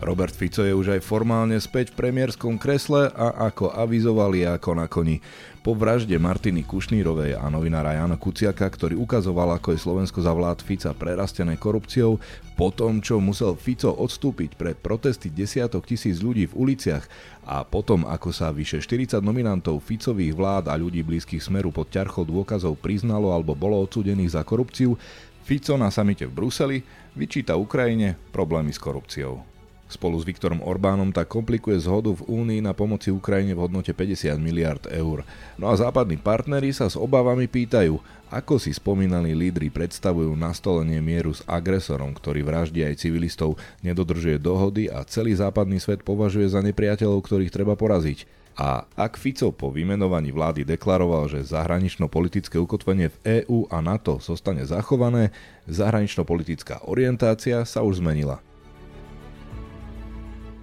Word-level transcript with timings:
Robert 0.00 0.32
Fico 0.32 0.64
je 0.64 0.72
už 0.72 0.96
aj 0.96 1.04
formálne 1.04 1.60
späť 1.60 1.92
v 1.92 2.08
premiérskom 2.08 2.56
kresle 2.56 3.12
a 3.12 3.52
ako 3.52 3.68
avizovali 3.68 4.48
ako 4.48 4.70
na 4.72 4.88
koni. 4.88 5.20
Po 5.60 5.76
vražde 5.76 6.16
Martiny 6.16 6.64
Kušnírovej 6.64 7.36
a 7.36 7.44
novinára 7.52 7.92
Jana 7.92 8.16
Kuciaka, 8.16 8.64
ktorý 8.64 8.96
ukazoval, 8.96 9.60
ako 9.60 9.76
je 9.76 9.84
Slovensko 9.84 10.24
za 10.24 10.32
vlád 10.32 10.64
Fica 10.64 10.96
prerastené 10.96 11.60
korupciou, 11.60 12.16
po 12.56 12.72
tom, 12.72 13.04
čo 13.04 13.20
musel 13.20 13.60
Fico 13.60 13.92
odstúpiť 13.92 14.56
pred 14.56 14.80
protesty 14.80 15.28
desiatok 15.28 15.84
tisíc 15.84 16.24
ľudí 16.24 16.48
v 16.48 16.56
uliciach 16.56 17.04
a 17.44 17.60
potom, 17.68 18.08
ako 18.08 18.32
sa 18.32 18.48
vyše 18.56 18.80
40 18.80 19.20
nominantov 19.20 19.84
Ficových 19.84 20.32
vlád 20.32 20.72
a 20.72 20.80
ľudí 20.80 21.04
blízkych 21.04 21.44
smeru 21.44 21.68
pod 21.68 21.92
ťarchou 21.92 22.24
dôkazov 22.24 22.80
priznalo 22.80 23.36
alebo 23.36 23.52
bolo 23.52 23.76
odsudených 23.84 24.32
za 24.32 24.48
korupciu, 24.48 24.96
Fico 25.44 25.76
na 25.76 25.92
samite 25.92 26.24
v 26.24 26.32
Bruseli 26.32 26.78
vyčíta 27.12 27.60
Ukrajine 27.60 28.16
problémy 28.32 28.72
s 28.72 28.80
korupciou. 28.80 29.49
Spolu 29.90 30.22
s 30.22 30.24
Viktorom 30.24 30.62
Orbánom 30.62 31.10
tak 31.10 31.34
komplikuje 31.34 31.74
zhodu 31.82 32.14
v 32.14 32.22
Únii 32.30 32.62
na 32.62 32.70
pomoci 32.70 33.10
Ukrajine 33.10 33.58
v 33.58 33.66
hodnote 33.66 33.90
50 33.90 34.38
miliard 34.38 34.86
eur. 34.86 35.26
No 35.58 35.66
a 35.66 35.74
západní 35.74 36.14
partneri 36.14 36.70
sa 36.70 36.86
s 36.86 36.94
obavami 36.94 37.50
pýtajú, 37.50 37.98
ako 38.30 38.62
si 38.62 38.70
spomínali 38.70 39.34
lídry 39.34 39.66
predstavujú 39.74 40.30
nastolenie 40.38 41.02
mieru 41.02 41.34
s 41.34 41.42
agresorom, 41.42 42.14
ktorý 42.14 42.46
vraždí 42.46 42.86
aj 42.86 43.02
civilistov, 43.02 43.58
nedodržuje 43.82 44.38
dohody 44.38 44.86
a 44.86 45.02
celý 45.02 45.34
západný 45.34 45.82
svet 45.82 46.06
považuje 46.06 46.46
za 46.46 46.62
nepriateľov, 46.62 47.26
ktorých 47.26 47.50
treba 47.50 47.74
poraziť. 47.74 48.30
A 48.54 48.86
ak 48.94 49.18
Fico 49.18 49.50
po 49.50 49.74
vymenovaní 49.74 50.30
vlády 50.30 50.62
deklaroval, 50.62 51.26
že 51.32 51.50
zahranično-politické 51.50 52.60
ukotvenie 52.62 53.10
v 53.10 53.42
EÚ 53.42 53.66
a 53.72 53.82
NATO 53.82 54.22
zostane 54.22 54.62
zachované, 54.62 55.34
zahranično-politická 55.66 56.86
orientácia 56.86 57.66
sa 57.66 57.82
už 57.82 57.98
zmenila. 57.98 58.38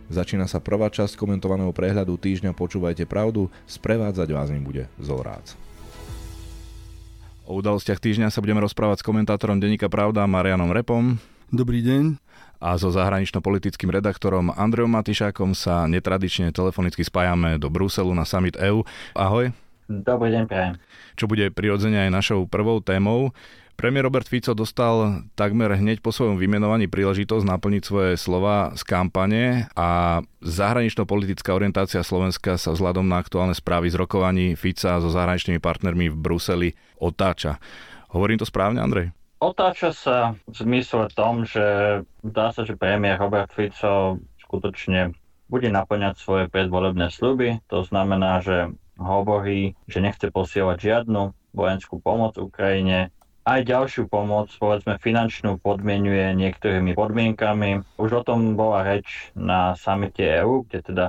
Začína 0.08 0.48
sa 0.48 0.64
prvá 0.64 0.88
časť 0.88 1.20
komentovaného 1.20 1.76
prehľadu 1.76 2.16
týždňa 2.16 2.56
Počúvajte 2.56 3.04
pravdu, 3.04 3.52
sprevádzať 3.68 4.28
vás 4.32 4.48
im 4.56 4.64
bude 4.64 4.88
Zolrác. 5.04 5.60
O 7.44 7.60
udalostiach 7.60 8.00
týždňa 8.00 8.32
sa 8.32 8.40
budeme 8.40 8.64
rozprávať 8.64 9.04
s 9.04 9.08
komentátorom 9.08 9.60
Denika 9.60 9.92
Pravda 9.92 10.24
Marianom 10.24 10.72
Repom. 10.72 11.20
Dobrý 11.52 11.84
deň. 11.84 12.20
A 12.64 12.80
so 12.80 12.88
zahranično-politickým 12.88 13.92
redaktorom 13.92 14.52
Andreom 14.56 14.92
Matišákom 14.96 15.52
sa 15.52 15.88
netradične 15.92 16.56
telefonicky 16.56 17.04
spájame 17.04 17.60
do 17.60 17.68
Bruselu 17.68 18.10
na 18.16 18.24
Summit 18.24 18.56
EU. 18.64 18.88
Ahoj. 19.12 19.52
Dobrý 19.88 20.36
deň, 20.36 20.44
prajem. 20.48 20.74
Čo 21.16 21.32
bude 21.32 21.48
prirodzene 21.52 22.08
aj 22.08 22.16
našou 22.16 22.44
prvou 22.48 22.84
témou. 22.84 23.32
Premiér 23.78 24.10
Robert 24.10 24.26
Fico 24.26 24.58
dostal 24.58 25.22
takmer 25.38 25.78
hneď 25.78 26.02
po 26.02 26.10
svojom 26.10 26.42
vymenovaní 26.42 26.90
príležitosť 26.90 27.46
naplniť 27.46 27.84
svoje 27.86 28.12
slova 28.18 28.74
z 28.74 28.82
kampane 28.82 29.70
a 29.78 30.18
zahranično-politická 30.42 31.54
orientácia 31.54 32.02
Slovenska 32.02 32.58
sa 32.58 32.74
vzhľadom 32.74 33.06
na 33.06 33.22
aktuálne 33.22 33.54
správy 33.54 33.94
z 33.94 34.02
rokovaní 34.02 34.58
Fica 34.58 34.98
so 34.98 35.14
zahraničnými 35.14 35.62
partnermi 35.62 36.10
v 36.10 36.18
Bruseli 36.18 36.70
otáča. 36.98 37.62
Hovorím 38.10 38.42
to 38.42 38.50
správne, 38.50 38.82
Andrej? 38.82 39.14
Otáča 39.38 39.94
sa 39.94 40.34
v 40.50 40.58
zmysle 40.58 41.14
tom, 41.14 41.46
že 41.46 42.02
dá 42.26 42.50
sa, 42.50 42.66
že 42.66 42.74
premiér 42.74 43.22
Robert 43.22 43.54
Fico 43.54 44.18
skutočne 44.42 45.14
bude 45.54 45.70
naplňať 45.70 46.18
svoje 46.18 46.50
predvolebné 46.50 47.14
sluby. 47.14 47.62
To 47.70 47.86
znamená, 47.86 48.42
že 48.42 48.74
hovorí, 48.98 49.78
že 49.86 50.02
nechce 50.02 50.34
posielať 50.34 50.78
žiadnu 50.82 51.30
vojenskú 51.54 52.02
pomoc 52.02 52.42
Ukrajine, 52.42 53.14
aj 53.48 53.64
ďalšiu 53.64 54.12
pomoc, 54.12 54.52
povedzme 54.60 55.00
finančnú, 55.00 55.56
podmienuje 55.64 56.36
niektorými 56.36 56.92
podmienkami. 56.92 57.80
Už 57.96 58.20
o 58.20 58.24
tom 58.28 58.60
bola 58.60 58.84
reč 58.84 59.32
na 59.40 59.72
samite 59.80 60.44
EU, 60.44 60.68
kde 60.68 60.84
teda 60.84 61.06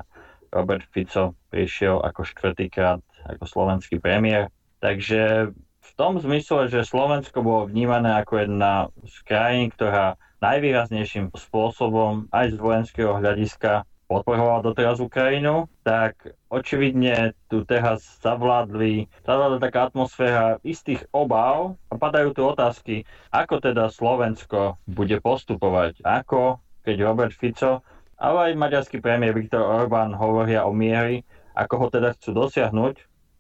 Robert 0.54 0.86
Fico 0.94 1.34
prišiel 1.50 1.98
ako 1.98 2.22
štvrtýkrát 2.22 3.02
ako 3.26 3.44
slovenský 3.44 3.98
premiér. 3.98 4.54
Takže 4.78 5.50
v 5.82 5.90
tom 5.98 6.22
zmysle, 6.22 6.70
že 6.70 6.86
Slovensko 6.86 7.42
bolo 7.42 7.66
vnímané 7.66 8.22
ako 8.22 8.46
jedna 8.46 8.86
z 9.02 9.16
krajín, 9.26 9.74
ktorá 9.74 10.14
najvýraznejším 10.38 11.34
spôsobom 11.34 12.30
aj 12.30 12.54
z 12.54 12.56
vojenského 12.62 13.18
hľadiska 13.18 13.82
podporovala 14.08 14.64
doteraz 14.64 14.98
Ukrajinu, 15.04 15.68
tak 15.84 16.16
očividne 16.48 17.36
tu 17.52 17.62
teraz 17.68 18.00
zavládli, 18.24 19.04
zavládla 19.28 19.60
taká 19.60 19.92
atmosféra 19.92 20.56
istých 20.64 21.04
obav 21.12 21.76
a 21.92 21.94
padajú 22.00 22.32
tu 22.32 22.42
otázky, 22.48 23.04
ako 23.28 23.60
teda 23.60 23.92
Slovensko 23.92 24.80
bude 24.88 25.20
postupovať, 25.20 26.00
ako 26.08 26.56
keď 26.88 26.96
Robert 27.04 27.36
Fico, 27.36 27.84
ale 28.16 28.50
aj 28.50 28.60
maďarský 28.60 28.98
premiér 29.04 29.36
Viktor 29.36 29.60
Orbán 29.60 30.16
hovoria 30.16 30.64
o 30.64 30.72
miery, 30.72 31.22
ako 31.52 31.74
ho 31.76 31.86
teda 31.92 32.16
chcú 32.16 32.32
dosiahnuť, 32.32 32.94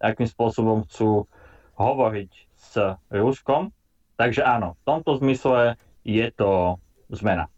akým 0.04 0.28
spôsobom 0.28 0.84
chcú 0.86 1.24
hovoriť 1.80 2.30
s 2.54 2.72
Ruskom. 3.08 3.72
Takže 4.20 4.44
áno, 4.44 4.76
v 4.78 4.86
tomto 4.86 5.16
zmysle 5.18 5.80
je 6.04 6.26
to 6.34 6.76
zmena. 7.08 7.48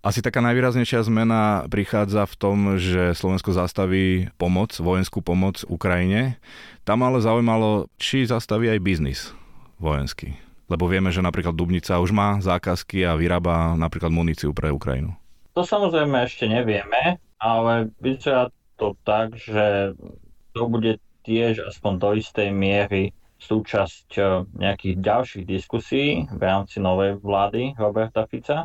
Asi 0.00 0.22
taká 0.22 0.38
najvýraznejšia 0.44 1.02
zmena 1.06 1.66
prichádza 1.66 2.26
v 2.26 2.34
tom, 2.38 2.58
že 2.78 3.16
Slovensko 3.16 3.52
zastaví 3.52 4.30
pomoc, 4.38 4.74
vojenskú 4.78 5.20
pomoc 5.20 5.66
Ukrajine. 5.66 6.38
Tam 6.86 7.02
ale 7.02 7.18
zaujímalo, 7.18 7.90
či 7.98 8.26
zastaví 8.26 8.70
aj 8.70 8.80
biznis 8.80 9.20
vojenský. 9.82 10.36
Lebo 10.66 10.90
vieme, 10.90 11.14
že 11.14 11.22
napríklad 11.22 11.54
Dubnica 11.54 12.02
už 12.02 12.10
má 12.10 12.42
zákazky 12.42 13.06
a 13.06 13.14
vyrába 13.14 13.78
napríklad 13.78 14.10
muníciu 14.10 14.50
pre 14.50 14.74
Ukrajinu. 14.74 15.14
To 15.54 15.62
samozrejme 15.62 16.26
ešte 16.26 16.50
nevieme, 16.50 17.22
ale 17.38 17.88
vyzerá 18.02 18.50
to 18.76 18.92
tak, 19.06 19.38
že 19.38 19.96
to 20.52 20.62
bude 20.68 21.00
tiež 21.24 21.64
aspoň 21.64 21.92
do 21.96 22.10
istej 22.18 22.48
miery 22.52 23.16
súčasť 23.36 24.08
eh, 24.16 24.26
nejakých 24.56 24.94
ďalších 25.00 25.44
diskusí 25.44 26.24
v 26.28 26.42
rámci 26.42 26.80
novej 26.80 27.20
vlády 27.20 27.76
Roberta 27.76 28.24
Fica. 28.26 28.64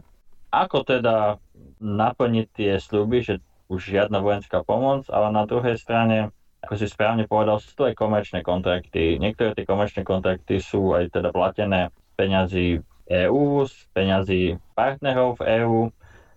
Ako 0.51 0.83
teda 0.83 1.39
naplniť 1.79 2.47
tie 2.51 2.71
sľuby, 2.75 3.23
že 3.23 3.39
už 3.71 3.87
žiadna 3.87 4.19
vojenská 4.19 4.67
pomoc, 4.67 5.07
ale 5.07 5.31
na 5.31 5.47
druhej 5.47 5.79
strane, 5.79 6.35
ako 6.59 6.75
si 6.75 6.91
správne 6.91 7.23
povedal, 7.23 7.63
sú 7.63 7.71
to 7.71 7.87
aj 7.87 7.95
komerčné 7.95 8.43
kontrakty. 8.43 9.15
Niektoré 9.15 9.55
tie 9.55 9.63
komerčné 9.63 10.03
kontrakty 10.03 10.59
sú 10.59 10.91
aj 10.91 11.15
teda 11.15 11.31
platené 11.31 11.95
peňazí 12.19 12.83
EÚ, 13.07 13.63
z 13.63 13.75
peňazí 13.95 14.41
partnerov 14.75 15.39
v 15.39 15.63
EÚ. 15.63 15.79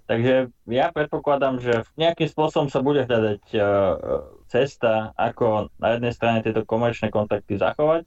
Takže 0.04 0.52
ja 0.70 0.94
predpokladám, 0.94 1.58
že 1.58 1.82
nejakým 1.98 2.28
spôsobom 2.31 2.70
sa 2.70 2.84
bude 2.84 3.02
hľadať 3.08 3.42
uh, 3.56 3.62
cesta, 4.46 5.10
ako 5.19 5.75
na 5.82 5.96
jednej 5.96 6.12
strane 6.14 6.38
tieto 6.44 6.62
komerčné 6.62 7.10
kontakty 7.10 7.58
zachovať 7.58 8.06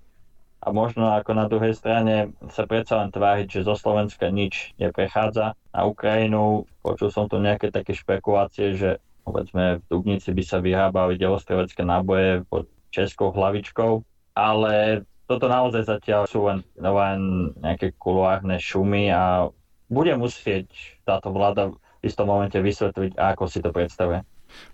a 0.57 0.67
možno 0.73 1.13
ako 1.13 1.31
na 1.37 1.45
druhej 1.45 1.77
strane 1.77 2.33
sa 2.49 2.65
predsa 2.65 2.97
len 2.99 3.13
tváriť, 3.13 3.61
že 3.61 3.67
zo 3.67 3.77
Slovenska 3.77 4.33
nič 4.33 4.73
neprechádza 4.81 5.53
na 5.69 5.81
Ukrajinu. 5.85 6.65
Počul 6.81 7.13
som 7.13 7.29
tu 7.29 7.37
nejaké 7.37 7.69
také 7.69 7.93
špekulácie, 7.93 8.73
že 8.73 8.97
povedzme 9.21 9.79
v 9.79 9.85
Dubnici 9.91 10.33
by 10.33 10.43
sa 10.43 10.57
vyrábali 10.57 11.19
delostrevecké 11.19 11.85
náboje 11.85 12.41
pod 12.49 12.65
českou 12.89 13.29
hlavičkou, 13.35 14.01
ale 14.33 15.05
toto 15.27 15.51
naozaj 15.51 15.83
zatiaľ 15.83 16.23
sú 16.25 16.47
len, 16.47 16.63
len 16.79 17.51
nejaké 17.59 17.93
kuluárne 17.99 18.57
šumy 18.57 19.11
a 19.11 19.51
bude 19.91 20.15
musieť 20.15 20.71
táto 21.03 21.29
vláda 21.35 21.69
v 21.71 21.75
istom 22.07 22.31
momente 22.31 22.55
vysvetliť, 22.55 23.19
ako 23.19 23.43
si 23.51 23.59
to 23.59 23.69
predstavuje. 23.75 24.23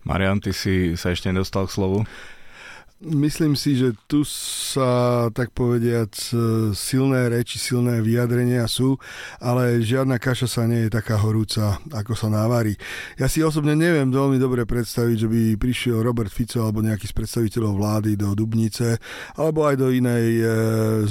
Marian, 0.05 0.37
ty 0.37 0.53
si 0.53 0.93
sa 0.93 1.09
ešte 1.09 1.33
nedostal 1.33 1.65
k 1.65 1.73
slovu. 1.73 1.97
Myslím 3.03 3.59
si, 3.59 3.75
že 3.75 3.91
tu 4.07 4.23
sa, 4.23 5.27
tak 5.35 5.51
povediac, 5.51 6.15
silné 6.71 7.27
reči, 7.27 7.59
silné 7.59 7.99
vyjadrenia 7.99 8.63
sú, 8.63 8.95
ale 9.43 9.83
žiadna 9.83 10.15
kaša 10.23 10.47
sa 10.47 10.63
nie 10.63 10.87
je 10.87 10.95
taká 10.95 11.19
horúca, 11.19 11.83
ako 11.91 12.15
sa 12.15 12.31
návarí. 12.31 12.79
Ja 13.19 13.27
si 13.27 13.43
osobne 13.43 13.75
neviem 13.75 14.07
veľmi 14.07 14.39
dobre 14.39 14.63
predstaviť, 14.63 15.17
že 15.19 15.27
by 15.27 15.41
prišiel 15.59 15.99
Robert 15.99 16.31
Fico 16.31 16.63
alebo 16.63 16.79
nejaký 16.79 17.11
z 17.11 17.15
predstaviteľov 17.19 17.75
vlády 17.75 18.15
do 18.15 18.31
Dubnice 18.31 18.95
alebo 19.35 19.67
aj 19.67 19.75
do 19.83 19.91
inej 19.91 20.27
e, 20.39 20.43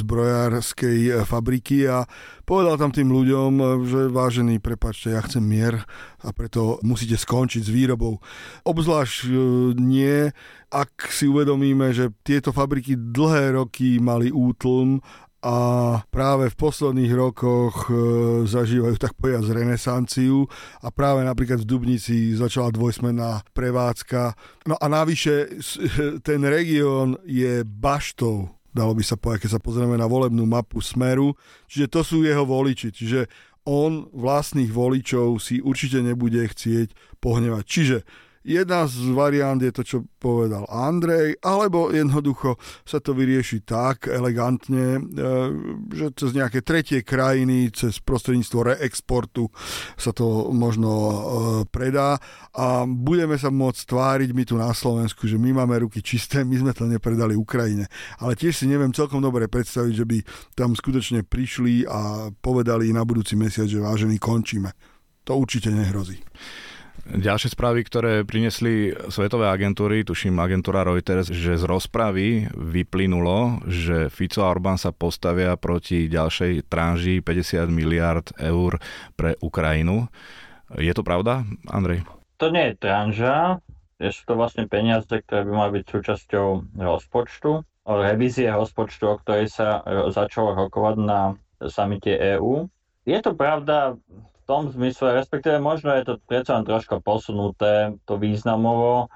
zbrojárskej 0.01 0.99
e, 1.13 1.13
fabriky 1.29 1.93
a 1.93 2.09
povedal 2.49 2.81
tam 2.81 2.89
tým 2.89 3.13
ľuďom, 3.13 3.85
že 3.85 4.01
vážený, 4.09 4.65
prepačte, 4.65 5.13
ja 5.13 5.21
chcem 5.21 5.45
mier 5.45 5.85
a 6.25 6.33
preto 6.33 6.81
musíte 6.81 7.21
skončiť 7.21 7.69
s 7.69 7.71
výrobou. 7.71 8.17
Obzvlášť 8.65 9.29
e, 9.29 9.31
nie, 9.77 10.33
ak 10.73 11.13
si 11.13 11.29
uvedomíme, 11.29 11.93
že 11.93 12.09
tieto 12.25 12.49
fabriky 12.49 12.97
dlhé 12.97 13.61
roky 13.61 14.01
mali 14.01 14.33
útlm 14.33 15.05
a 15.43 15.57
práve 16.09 16.49
v 16.49 16.57
posledných 16.57 17.13
rokoch 17.13 17.91
e, 17.91 17.95
zažívajú 18.47 18.95
tak 18.97 19.13
povedať 19.19 19.53
renesanciu 19.53 20.47
a 20.81 20.89
práve 20.95 21.27
napríklad 21.27 21.61
v 21.61 21.69
Dubnici 21.69 22.33
začala 22.33 22.73
dvojsmenná 22.73 23.43
prevádzka. 23.51 24.39
No 24.71 24.79
a 24.79 24.87
navyše 24.87 25.61
ten 26.27 26.41
región 26.47 27.21
je 27.29 27.67
baštou 27.69 28.49
dalo 28.73 28.97
by 28.97 29.05
sa 29.05 29.21
povedať, 29.21 29.45
keď 29.45 29.51
sa 29.53 29.61
pozrieme 29.61 30.01
na 30.01 30.09
volebnú 30.09 30.49
mapu 30.49 30.81
Smeru, 30.81 31.37
čiže 31.69 31.93
to 31.93 32.01
sú 32.01 32.25
jeho 32.25 32.49
voliči, 32.49 32.89
čiže 32.89 33.29
on 33.69 34.11
vlastných 34.11 34.73
voličov 34.73 35.39
si 35.39 35.63
určite 35.63 36.03
nebude 36.03 36.41
chcieť 36.41 37.21
pohnevať. 37.23 37.63
Čiže 37.63 37.97
Jedna 38.43 38.91
z 38.91 39.15
variant 39.15 39.63
je 39.63 39.71
to, 39.71 39.83
čo 39.87 39.99
povedal 40.19 40.67
Andrej, 40.67 41.39
alebo 41.47 41.95
jednoducho 41.95 42.59
sa 42.83 42.99
to 42.99 43.15
vyrieši 43.15 43.63
tak 43.63 44.11
elegantne, 44.11 44.99
e, 44.99 45.01
že 45.95 46.11
cez 46.19 46.35
nejaké 46.35 46.67
tretie 46.67 47.07
krajiny, 47.07 47.71
cez 47.71 48.03
prostredníctvo 48.03 48.75
reexportu 48.75 49.47
sa 49.95 50.11
to 50.11 50.51
možno 50.51 50.91
e, 50.91 51.15
predá 51.71 52.19
a 52.51 52.83
budeme 52.83 53.39
sa 53.39 53.55
môcť 53.55 53.83
tváriť 53.87 54.31
my 54.35 54.43
tu 54.43 54.59
na 54.59 54.75
Slovensku, 54.75 55.31
že 55.31 55.39
my 55.39 55.63
máme 55.63 55.87
ruky 55.87 56.03
čisté, 56.03 56.43
my 56.43 56.59
sme 56.59 56.73
to 56.75 56.91
nepredali 56.91 57.39
Ukrajine. 57.39 57.87
Ale 58.19 58.35
tiež 58.35 58.59
si 58.59 58.67
neviem 58.67 58.91
celkom 58.91 59.23
dobre 59.23 59.47
predstaviť, 59.47 59.95
že 59.95 60.03
by 60.03 60.19
tam 60.59 60.75
skutočne 60.75 61.23
prišli 61.23 61.87
a 61.87 62.35
povedali 62.43 62.91
na 62.91 63.07
budúci 63.07 63.39
mesiac, 63.39 63.71
že 63.71 63.79
vážený 63.79 64.19
končíme. 64.19 64.75
To 65.31 65.39
určite 65.39 65.71
nehrozí. 65.71 66.19
Ďalšie 67.03 67.59
správy, 67.59 67.83
ktoré 67.83 68.23
prinesli 68.23 68.95
svetové 69.11 69.51
agentúry, 69.51 70.07
tuším 70.07 70.39
agentúra 70.39 70.87
Reuters, 70.87 71.27
že 71.35 71.59
z 71.59 71.67
rozpravy 71.67 72.47
vyplynulo, 72.55 73.67
že 73.67 74.07
Fico 74.07 74.47
a 74.47 74.55
Orbán 74.55 74.79
sa 74.79 74.95
postavia 74.95 75.59
proti 75.59 76.07
ďalšej 76.07 76.71
tranži 76.71 77.19
50 77.19 77.67
miliard 77.75 78.31
eur 78.39 78.79
pre 79.19 79.35
Ukrajinu. 79.43 80.07
Je 80.79 80.95
to 80.95 81.03
pravda, 81.03 81.43
Andrej? 81.67 82.07
To 82.39 82.55
nie 82.55 82.71
je 82.71 82.75
tranža, 82.79 83.59
sú 83.99 84.23
to 84.23 84.35
vlastne 84.39 84.71
peniaze, 84.71 85.11
ktoré 85.11 85.43
by 85.43 85.53
mali 85.55 85.71
byť 85.83 85.85
súčasťou 85.91 86.79
rozpočtu, 86.79 87.67
revízie 87.83 88.47
rozpočtu, 88.47 89.05
o 89.11 89.19
ktorej 89.19 89.51
sa 89.51 89.83
začalo 90.15 90.55
rokovať 90.55 90.97
na 91.03 91.35
samite 91.67 92.15
EÚ. 92.15 92.71
Je 93.03 93.19
to 93.19 93.35
pravda 93.35 93.99
tom 94.47 94.71
zmysle, 94.71 95.17
respektíve 95.17 95.63
možno 95.63 95.95
je 95.95 96.05
to 96.05 96.15
predsa 96.27 96.59
len 96.59 96.67
troška 96.67 96.99
posunuté, 96.99 97.95
to 98.07 98.19
významovo. 98.19 99.09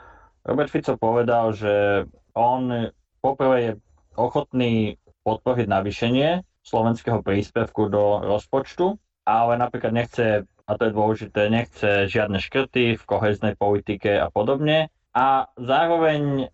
Robert 0.46 0.70
Fico 0.70 0.94
povedal, 0.94 1.52
že 1.52 2.06
on 2.37 2.93
poprvé 3.19 3.56
je 3.58 3.73
ochotný 4.14 4.96
podporiť 5.26 5.67
navýšenie 5.67 6.46
slovenského 6.62 7.23
príspevku 7.23 7.90
do 7.90 8.23
rozpočtu, 8.23 8.94
ale 9.26 9.58
napríklad 9.58 9.93
nechce, 9.94 10.46
a 10.46 10.70
to 10.78 10.82
je 10.87 10.93
dôležité, 10.94 11.50
nechce 11.50 12.06
žiadne 12.06 12.38
škrty 12.38 12.94
v 12.94 13.02
koheznej 13.02 13.58
politike 13.58 14.14
a 14.19 14.31
podobne. 14.31 14.90
A 15.17 15.50
zároveň 15.58 16.50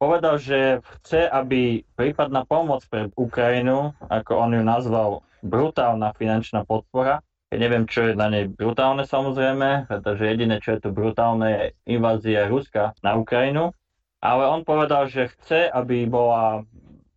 povedal, 0.00 0.40
že 0.40 0.80
chce, 1.00 1.28
aby 1.28 1.84
prípadná 1.96 2.44
pomoc 2.48 2.84
pre 2.88 3.12
Ukrajinu, 3.16 3.92
ako 4.08 4.32
on 4.36 4.50
ju 4.56 4.62
nazval 4.64 5.10
brutálna 5.44 6.12
finančná 6.16 6.64
podpora, 6.64 7.20
neviem, 7.54 7.86
čo 7.86 8.10
je 8.10 8.18
na 8.18 8.26
nej 8.26 8.50
brutálne 8.50 9.06
samozrejme, 9.06 9.86
pretože 9.86 10.26
jediné, 10.26 10.58
čo 10.58 10.78
je 10.78 10.80
tu 10.86 10.90
brutálne, 10.90 11.48
je 11.50 11.64
invázia 11.94 12.50
Ruska 12.50 12.96
na 13.06 13.14
Ukrajinu. 13.14 13.70
Ale 14.18 14.48
on 14.48 14.66
povedal, 14.66 15.06
že 15.06 15.30
chce, 15.30 15.70
aby 15.70 16.08
bola 16.10 16.66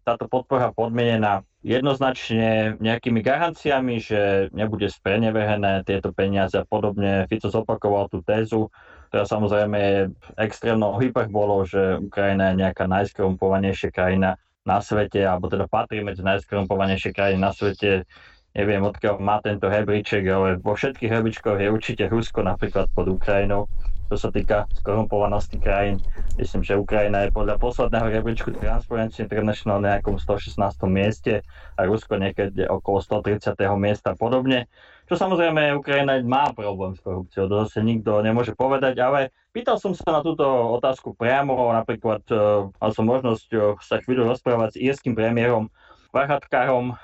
táto 0.05 0.29
podpora 0.29 0.69
podmienená 0.69 1.41
jednoznačne 1.65 2.79
nejakými 2.79 3.19
garanciami, 3.19 3.99
že 3.99 4.47
nebude 4.55 4.87
spreneverené 4.87 5.83
tieto 5.83 6.15
peniaze 6.15 6.55
a 6.55 6.63
podobne. 6.63 7.27
Fico 7.27 7.51
zopakoval 7.51 8.07
tú 8.07 8.23
tézu, 8.23 8.71
ktorá 9.11 9.25
samozrejme 9.27 9.77
je 9.77 9.99
extrémnou 10.39 10.95
hyperbolou, 11.01 11.67
že 11.67 11.99
Ukrajina 11.99 12.53
je 12.53 12.61
nejaká 12.63 12.85
najskrumpovanejšia 12.87 13.89
krajina 13.91 14.39
na 14.63 14.79
svete, 14.79 15.25
alebo 15.25 15.49
teda 15.51 15.67
patrí 15.67 15.99
medzi 15.99 16.23
najskrumpovanejšie 16.23 17.11
krajiny 17.11 17.41
na 17.41 17.51
svete 17.51 18.07
neviem 18.57 18.81
odkiaľ 18.81 19.21
má 19.21 19.37
tento 19.45 19.69
hebríček, 19.69 20.25
ale 20.25 20.57
vo 20.57 20.73
všetkých 20.73 21.11
hebríčkoch 21.11 21.57
je 21.61 21.69
určite 21.69 22.03
Rusko 22.09 22.41
napríklad 22.41 22.89
pod 22.93 23.07
Ukrajinou. 23.09 23.69
To 24.09 24.17
sa 24.17 24.33
týka 24.33 24.65
skorumpovanosti 24.81 25.61
krajín. 25.61 26.01
Myslím, 26.33 26.65
že 26.65 26.73
Ukrajina 26.81 27.29
je 27.29 27.35
podľa 27.35 27.61
posledného 27.61 28.09
rebríčku 28.09 28.57
Transparency 28.57 29.21
International 29.21 29.77
na 29.77 30.01
nejakom 30.01 30.17
116. 30.17 30.57
mieste 30.89 31.45
a 31.77 31.85
Rusko 31.85 32.17
niekedy 32.17 32.65
okolo 32.65 33.05
130. 33.05 33.53
miesta 33.77 34.17
podobne. 34.17 34.65
Čo 35.05 35.13
samozrejme 35.13 35.77
Ukrajina 35.77 36.17
má 36.25 36.49
problém 36.57 36.97
s 36.97 37.05
korupciou, 37.05 37.45
to 37.45 37.69
zase 37.69 37.85
nikto 37.85 38.25
nemôže 38.25 38.57
povedať, 38.57 38.97
ale 38.97 39.29
pýtal 39.53 39.77
som 39.77 39.93
sa 39.93 40.09
na 40.09 40.21
túto 40.25 40.45
otázku 40.73 41.13
priamo, 41.13 41.69
napríklad 41.69 42.25
uh, 42.33 42.69
mal 42.81 42.91
som 42.93 43.05
možnosť 43.05 43.47
uh, 43.53 43.77
sa 43.77 44.01
chvíľu 44.01 44.25
rozprávať 44.25 44.73
s 44.73 44.81
írským 44.81 45.13
premiérom 45.13 45.69
Varhatkárom, 46.09 46.97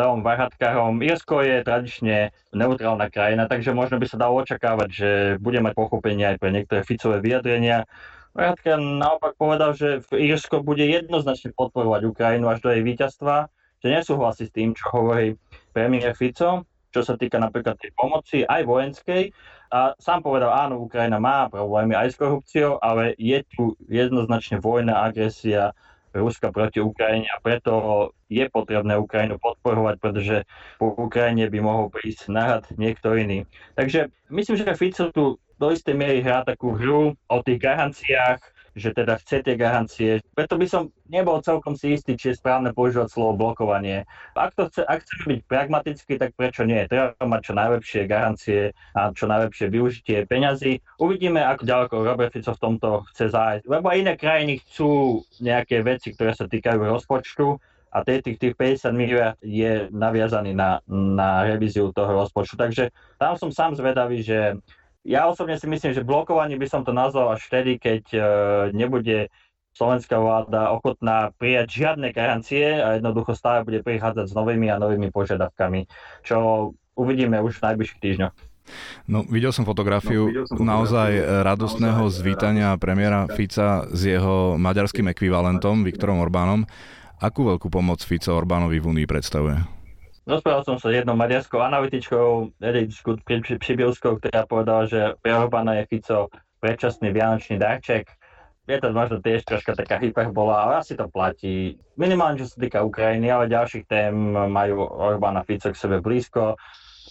Leom 0.00 0.24
Varhatkárom. 0.24 1.04
Irsko 1.04 1.44
je 1.44 1.60
tradične 1.60 2.32
neutrálna 2.56 3.12
krajina, 3.12 3.44
takže 3.44 3.76
možno 3.76 4.00
by 4.00 4.06
sa 4.08 4.16
dalo 4.16 4.40
očakávať, 4.40 4.88
že 4.88 5.10
bude 5.44 5.60
mať 5.60 5.76
pochopenie 5.76 6.24
aj 6.24 6.40
pre 6.40 6.48
niektoré 6.56 6.80
Ficové 6.88 7.20
vyjadrenia. 7.20 7.84
Varhatka 8.32 8.80
naopak 8.80 9.36
povedal, 9.36 9.76
že 9.76 10.00
v 10.08 10.32
Irsko 10.32 10.64
bude 10.64 10.88
jednoznačne 10.88 11.52
podporovať 11.52 12.00
Ukrajinu 12.08 12.48
až 12.48 12.64
do 12.64 12.72
jej 12.72 12.80
víťazstva, 12.80 13.52
že 13.84 13.92
nesúhlasí 13.92 14.48
s 14.48 14.56
tým, 14.56 14.72
čo 14.72 14.88
hovorí 14.88 15.36
premiér 15.76 16.16
Fico, 16.16 16.64
čo 16.88 17.00
sa 17.04 17.20
týka 17.20 17.36
napríklad 17.36 17.76
tej 17.76 17.92
pomoci, 17.92 18.48
aj 18.48 18.64
vojenskej. 18.64 19.36
A 19.72 19.92
sám 20.00 20.24
povedal, 20.24 20.48
áno, 20.48 20.80
Ukrajina 20.80 21.20
má 21.20 21.48
problémy 21.52 21.92
aj 21.92 22.12
s 22.12 22.16
korupciou, 22.16 22.80
ale 22.80 23.12
je 23.20 23.40
tu 23.52 23.76
jednoznačne 23.84 24.64
vojna, 24.64 25.04
agresia, 25.04 25.76
Ruska 26.12 26.52
proti 26.52 26.78
Ukrajine 26.84 27.28
a 27.32 27.40
preto 27.40 28.12
je 28.28 28.44
potrebné 28.52 29.00
Ukrajinu 29.00 29.40
podporovať, 29.40 29.96
pretože 29.96 30.36
po 30.76 30.92
Ukrajine 30.96 31.48
by 31.48 31.58
mohol 31.64 31.88
prísť 31.88 32.28
nahad 32.28 32.64
niekto 32.76 33.16
iný. 33.16 33.48
Takže 33.76 34.12
myslím, 34.28 34.56
že 34.60 34.76
Fico 34.76 35.08
tu 35.08 35.24
do 35.56 35.68
istej 35.70 35.94
miery 35.94 36.20
hrá 36.20 36.42
takú 36.44 36.74
hru 36.74 37.14
o 37.14 37.36
tých 37.40 37.62
garanciách, 37.62 38.42
že 38.72 38.96
teda 38.96 39.20
chce 39.20 39.44
tie 39.44 39.54
garancie. 39.56 40.24
Preto 40.32 40.56
by 40.56 40.66
som 40.68 40.82
nebol 41.08 41.40
celkom 41.44 41.76
si 41.76 41.96
istý, 41.96 42.16
či 42.16 42.32
je 42.32 42.40
správne 42.40 42.72
používať 42.72 43.12
slovo 43.12 43.36
blokovanie. 43.36 44.08
Ak, 44.32 44.56
to 44.56 44.68
chce, 44.72 44.82
ak 44.84 45.04
chceme 45.04 45.36
byť 45.36 45.40
pragmatický, 45.44 46.12
tak 46.16 46.32
prečo 46.32 46.64
nie? 46.64 46.88
Treba 46.88 47.12
mať 47.20 47.40
čo 47.44 47.54
najlepšie 47.56 48.00
garancie 48.08 48.60
a 48.96 49.12
čo 49.12 49.28
najlepšie 49.28 49.66
využitie 49.68 50.24
peňazí. 50.24 50.80
Uvidíme, 50.96 51.44
ako 51.44 51.62
ďaleko 51.68 51.94
Robert 52.00 52.32
Fico 52.32 52.56
v 52.56 52.62
tomto 52.62 52.88
chce 53.12 53.28
zájsť. 53.28 53.64
Lebo 53.68 53.92
iné 53.92 54.16
krajiny 54.16 54.64
chcú 54.64 55.20
nejaké 55.44 55.84
veci, 55.84 56.16
ktoré 56.16 56.32
sa 56.32 56.48
týkajú 56.48 56.80
rozpočtu 56.80 57.60
a 57.92 58.00
tých, 58.08 58.40
tých 58.40 58.56
50 58.56 58.88
miliard 58.96 59.36
je 59.44 59.92
naviazaný 59.92 60.56
na, 60.56 60.80
na 60.88 61.44
revíziu 61.44 61.92
toho 61.92 62.24
rozpočtu. 62.24 62.56
Takže 62.56 62.88
tam 63.20 63.36
som 63.36 63.52
sám 63.52 63.76
zvedavý, 63.76 64.24
že 64.24 64.56
ja 65.02 65.26
osobne 65.26 65.58
si 65.58 65.66
myslím, 65.66 65.92
že 65.94 66.06
blokovanie 66.06 66.54
by 66.54 66.66
som 66.70 66.82
to 66.86 66.94
nazval 66.94 67.34
až 67.34 67.42
vtedy, 67.50 67.78
keď 67.78 68.02
uh, 68.14 68.24
nebude 68.70 69.30
slovenská 69.72 70.20
vláda 70.20 70.70
ochotná 70.70 71.32
prijať 71.40 71.82
žiadne 71.84 72.12
garancie 72.12 72.78
a 72.78 73.00
jednoducho 73.00 73.32
stále 73.32 73.64
bude 73.64 73.80
prichádzať 73.80 74.28
s 74.28 74.36
novými 74.36 74.68
a 74.68 74.76
novými 74.76 75.08
požiadavkami, 75.08 75.88
čo 76.22 76.36
uvidíme 76.92 77.40
už 77.40 77.58
v 77.58 77.72
najbližších 77.72 78.02
týždňoch. 78.04 78.34
No, 79.10 79.26
videl 79.26 79.50
som 79.50 79.66
fotografiu 79.66 80.28
no, 80.28 80.30
videl 80.30 80.46
som 80.46 80.62
naozaj 80.62 81.10
fotografiu, 81.18 81.42
radostného 81.42 82.02
naozaj 82.06 82.18
zvítania 82.22 82.68
premiéra 82.78 83.26
Fica 83.26 83.90
s 83.90 84.00
jeho 84.06 84.54
maďarským 84.54 85.10
ekvivalentom 85.10 85.82
Viktorom 85.82 86.22
Orbánom. 86.22 86.62
Akú 87.18 87.42
veľkú 87.48 87.66
pomoc 87.72 87.98
Fico 88.06 88.30
Orbánovi 88.38 88.78
v 88.78 88.86
Unii 88.86 89.06
predstavuje? 89.10 89.81
Rozprával 90.22 90.62
som 90.62 90.78
sa 90.78 90.94
s 90.94 91.02
jednou 91.02 91.18
maďarskou 91.18 91.58
analytičkou, 91.58 92.54
Editčkou 92.62 93.18
Přibilskou, 93.58 94.22
ktorá 94.22 94.46
povedala, 94.46 94.86
že 94.86 95.18
pre 95.18 95.34
Orbána 95.34 95.82
je 95.82 95.90
Fico 95.90 96.30
predčasný 96.62 97.10
vianočný 97.10 97.58
darček. 97.58 98.06
Je 98.70 98.78
to 98.78 98.94
možno 98.94 99.18
tiež 99.18 99.42
troška 99.42 99.74
taká 99.74 99.98
hyperbola, 99.98 100.62
ale 100.62 100.72
asi 100.78 100.94
to 100.94 101.10
platí. 101.10 101.74
Minimálne, 101.98 102.38
čo 102.38 102.46
sa 102.46 102.62
týka 102.62 102.86
Ukrajiny, 102.86 103.34
ale 103.34 103.50
ďalších 103.50 103.90
tém 103.90 104.14
majú 104.30 104.86
Orbána 104.86 105.42
Fico 105.42 105.74
k 105.74 105.82
sebe 105.82 105.98
blízko. 105.98 106.54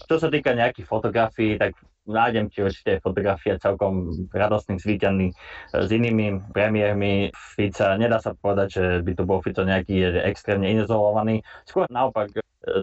Čo 0.08 0.16
sa 0.16 0.32
týka 0.32 0.56
nejakých 0.56 0.88
fotografií, 0.88 1.60
tak 1.60 1.76
nájdem 2.08 2.48
ti 2.48 2.64
určite 2.64 3.04
fotografie 3.04 3.60
celkom 3.60 4.08
radostných 4.32 4.80
zvíťaný 4.80 5.36
s 5.76 5.90
inými 5.92 6.56
premiérmi 6.56 7.28
Fica. 7.36 8.00
Nedá 8.00 8.24
sa 8.24 8.32
povedať, 8.40 8.68
že 8.72 8.86
by 9.04 9.12
to 9.20 9.24
bol 9.28 9.44
Fico 9.44 9.68
nejaký 9.68 10.24
extrémne 10.24 10.72
inizolovaný. 10.72 11.44
Skôr 11.68 11.92
naopak 11.92 12.32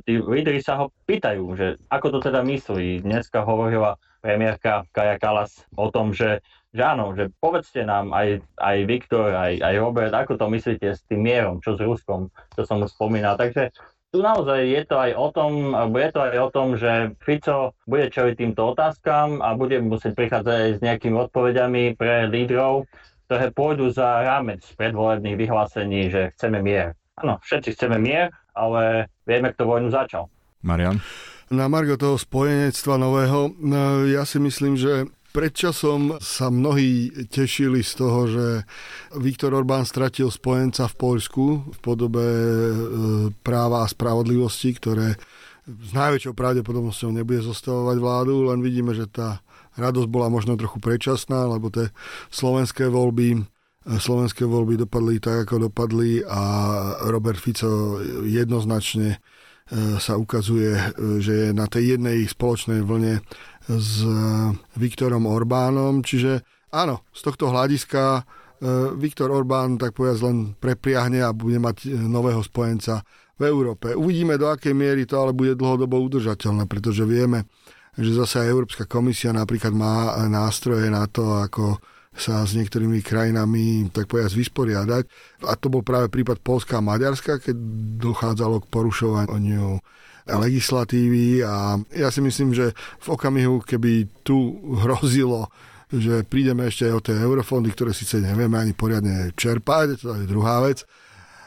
tí 0.06 0.18
lídry 0.18 0.58
sa 0.58 0.82
ho 0.82 0.90
pýtajú, 1.06 1.44
že 1.54 1.66
ako 1.90 2.18
to 2.18 2.30
teda 2.30 2.42
myslí. 2.42 3.02
Dneska 3.06 3.46
hovorila 3.46 3.94
premiérka 4.18 4.82
Kaja 4.90 5.16
Kalas 5.18 5.62
o 5.78 5.88
tom, 5.94 6.10
že, 6.10 6.42
že 6.74 6.82
áno, 6.82 7.14
že 7.14 7.30
povedzte 7.38 7.86
nám 7.86 8.10
aj, 8.10 8.42
aj 8.58 8.76
Viktor, 8.90 9.30
aj, 9.30 9.62
aj 9.62 9.74
Robert, 9.78 10.12
ako 10.14 10.34
to 10.34 10.46
myslíte 10.50 10.88
s 10.98 11.06
tým 11.06 11.22
mierom, 11.22 11.62
čo 11.62 11.78
s 11.78 11.80
Ruskom, 11.80 12.30
čo 12.58 12.66
som 12.66 12.82
už 12.82 12.90
spomínal. 12.90 13.38
Takže 13.38 13.70
tu 14.10 14.24
naozaj 14.24 14.64
je 14.66 14.82
to 14.88 14.96
aj 14.98 15.12
o 15.14 15.28
tom, 15.30 15.76
alebo 15.76 16.00
je 16.00 16.10
to 16.10 16.20
aj 16.24 16.38
o 16.40 16.48
tom, 16.48 16.68
že 16.74 17.12
Fico 17.22 17.76
bude 17.84 18.08
čeliť 18.08 18.34
týmto 18.40 18.72
otázkam 18.72 19.44
a 19.44 19.54
bude 19.54 19.78
musieť 19.84 20.16
prichádzať 20.16 20.56
aj 20.56 20.70
s 20.74 20.80
nejakými 20.82 21.16
odpovediami 21.28 21.94
pre 21.94 22.26
lídrov, 22.26 22.88
ktoré 23.28 23.52
pôjdu 23.52 23.92
za 23.92 24.24
rámec 24.24 24.64
predvolebných 24.80 25.36
vyhlásení, 25.36 26.08
že 26.08 26.32
chceme 26.34 26.64
mier. 26.64 26.96
Áno, 27.20 27.36
všetci 27.44 27.76
chceme 27.76 28.00
mier, 28.00 28.32
ale 28.58 29.06
vieme, 29.22 29.54
kto 29.54 29.62
vojnu 29.70 29.94
začal. 29.94 30.26
Marian? 30.66 30.98
Na 31.48 31.70
margo 31.70 31.94
toho 31.94 32.18
spojenectva 32.18 32.98
nového, 32.98 33.54
no, 33.62 34.04
ja 34.04 34.26
si 34.26 34.42
myslím, 34.42 34.74
že 34.74 35.06
Predčasom 35.28 36.16
sa 36.24 36.48
mnohí 36.48 37.12
tešili 37.28 37.84
z 37.84 37.92
toho, 38.00 38.20
že 38.26 38.46
Viktor 39.20 39.52
Orbán 39.52 39.84
stratil 39.84 40.32
spojenca 40.32 40.88
v 40.88 40.94
Poľsku 40.96 41.44
v 41.68 41.78
podobe 41.84 42.24
e, 42.24 42.48
práva 43.44 43.84
a 43.84 43.90
spravodlivosti, 43.92 44.72
ktoré 44.80 45.20
s 45.68 45.90
najväčšou 45.92 46.32
pravdepodobnosťou 46.32 47.12
nebude 47.12 47.44
zostavovať 47.44 47.96
vládu, 48.00 48.48
len 48.48 48.64
vidíme, 48.64 48.96
že 48.96 49.04
tá 49.04 49.44
radosť 49.76 50.08
bola 50.08 50.32
možno 50.32 50.56
trochu 50.56 50.80
predčasná, 50.80 51.44
lebo 51.44 51.68
tie 51.68 51.92
slovenské 52.32 52.88
voľby 52.88 53.44
slovenské 53.86 54.42
voľby 54.42 54.80
dopadli 54.80 55.22
tak, 55.22 55.46
ako 55.46 55.70
dopadli 55.70 56.24
a 56.24 56.42
Robert 57.06 57.38
Fico 57.38 58.02
jednoznačne 58.26 59.16
e, 59.16 59.18
sa 60.02 60.18
ukazuje, 60.18 60.74
že 61.22 61.32
je 61.32 61.48
na 61.54 61.70
tej 61.70 61.96
jednej 61.96 62.26
spoločnej 62.26 62.82
vlne 62.82 63.22
s 63.68 64.00
e, 64.02 64.10
Viktorom 64.80 65.28
Orbánom, 65.28 66.00
čiže 66.00 66.42
áno, 66.72 67.04
z 67.12 67.20
tohto 67.20 67.52
hľadiska 67.52 68.02
e, 68.18 68.22
Viktor 68.96 69.28
Orbán 69.28 69.76
tak 69.76 69.92
povedať 69.92 70.24
len 70.24 70.56
prepriahne 70.56 71.20
a 71.20 71.36
bude 71.36 71.60
mať 71.60 71.86
e, 71.86 71.94
nového 71.94 72.40
spojenca 72.40 73.04
v 73.38 73.42
Európe. 73.46 73.92
Uvidíme, 73.92 74.40
do 74.40 74.48
akej 74.48 74.72
miery 74.72 75.04
to 75.04 75.20
ale 75.20 75.36
bude 75.36 75.54
dlhodobo 75.54 76.00
udržateľné, 76.00 76.64
pretože 76.66 77.04
vieme, 77.04 77.46
že 77.94 78.16
zase 78.16 78.48
Európska 78.48 78.88
komisia 78.88 79.30
napríklad 79.30 79.70
má 79.76 80.16
nástroje 80.26 80.88
na 80.90 81.06
to, 81.06 81.38
ako 81.38 81.78
sa 82.18 82.42
s 82.42 82.52
niektorými 82.58 82.98
krajinami, 83.00 83.88
tak 83.94 84.10
povedať, 84.10 84.34
vysporiadať. 84.34 85.04
A 85.46 85.54
to 85.54 85.70
bol 85.70 85.86
práve 85.86 86.10
prípad 86.10 86.42
Polska 86.42 86.82
a 86.82 86.84
Maďarska, 86.84 87.38
keď 87.38 87.56
dochádzalo 88.02 88.66
k 88.66 88.70
porušovaniu 88.70 89.78
legislatívy 90.28 91.40
a 91.40 91.80
ja 91.96 92.12
si 92.12 92.20
myslím, 92.20 92.52
že 92.52 92.76
v 93.00 93.08
okamihu, 93.08 93.64
keby 93.64 94.04
tu 94.26 94.60
hrozilo 94.84 95.48
že 95.88 96.20
prídeme 96.20 96.68
ešte 96.68 96.84
aj 96.84 96.92
o 96.92 97.00
tie 97.00 97.16
eurofondy, 97.16 97.72
ktoré 97.72 97.96
síce 97.96 98.20
nevieme 98.20 98.60
ani 98.60 98.76
poriadne 98.76 99.32
čerpať, 99.32 100.04
to 100.04 100.12
je 100.20 100.28
druhá 100.28 100.60
vec. 100.60 100.84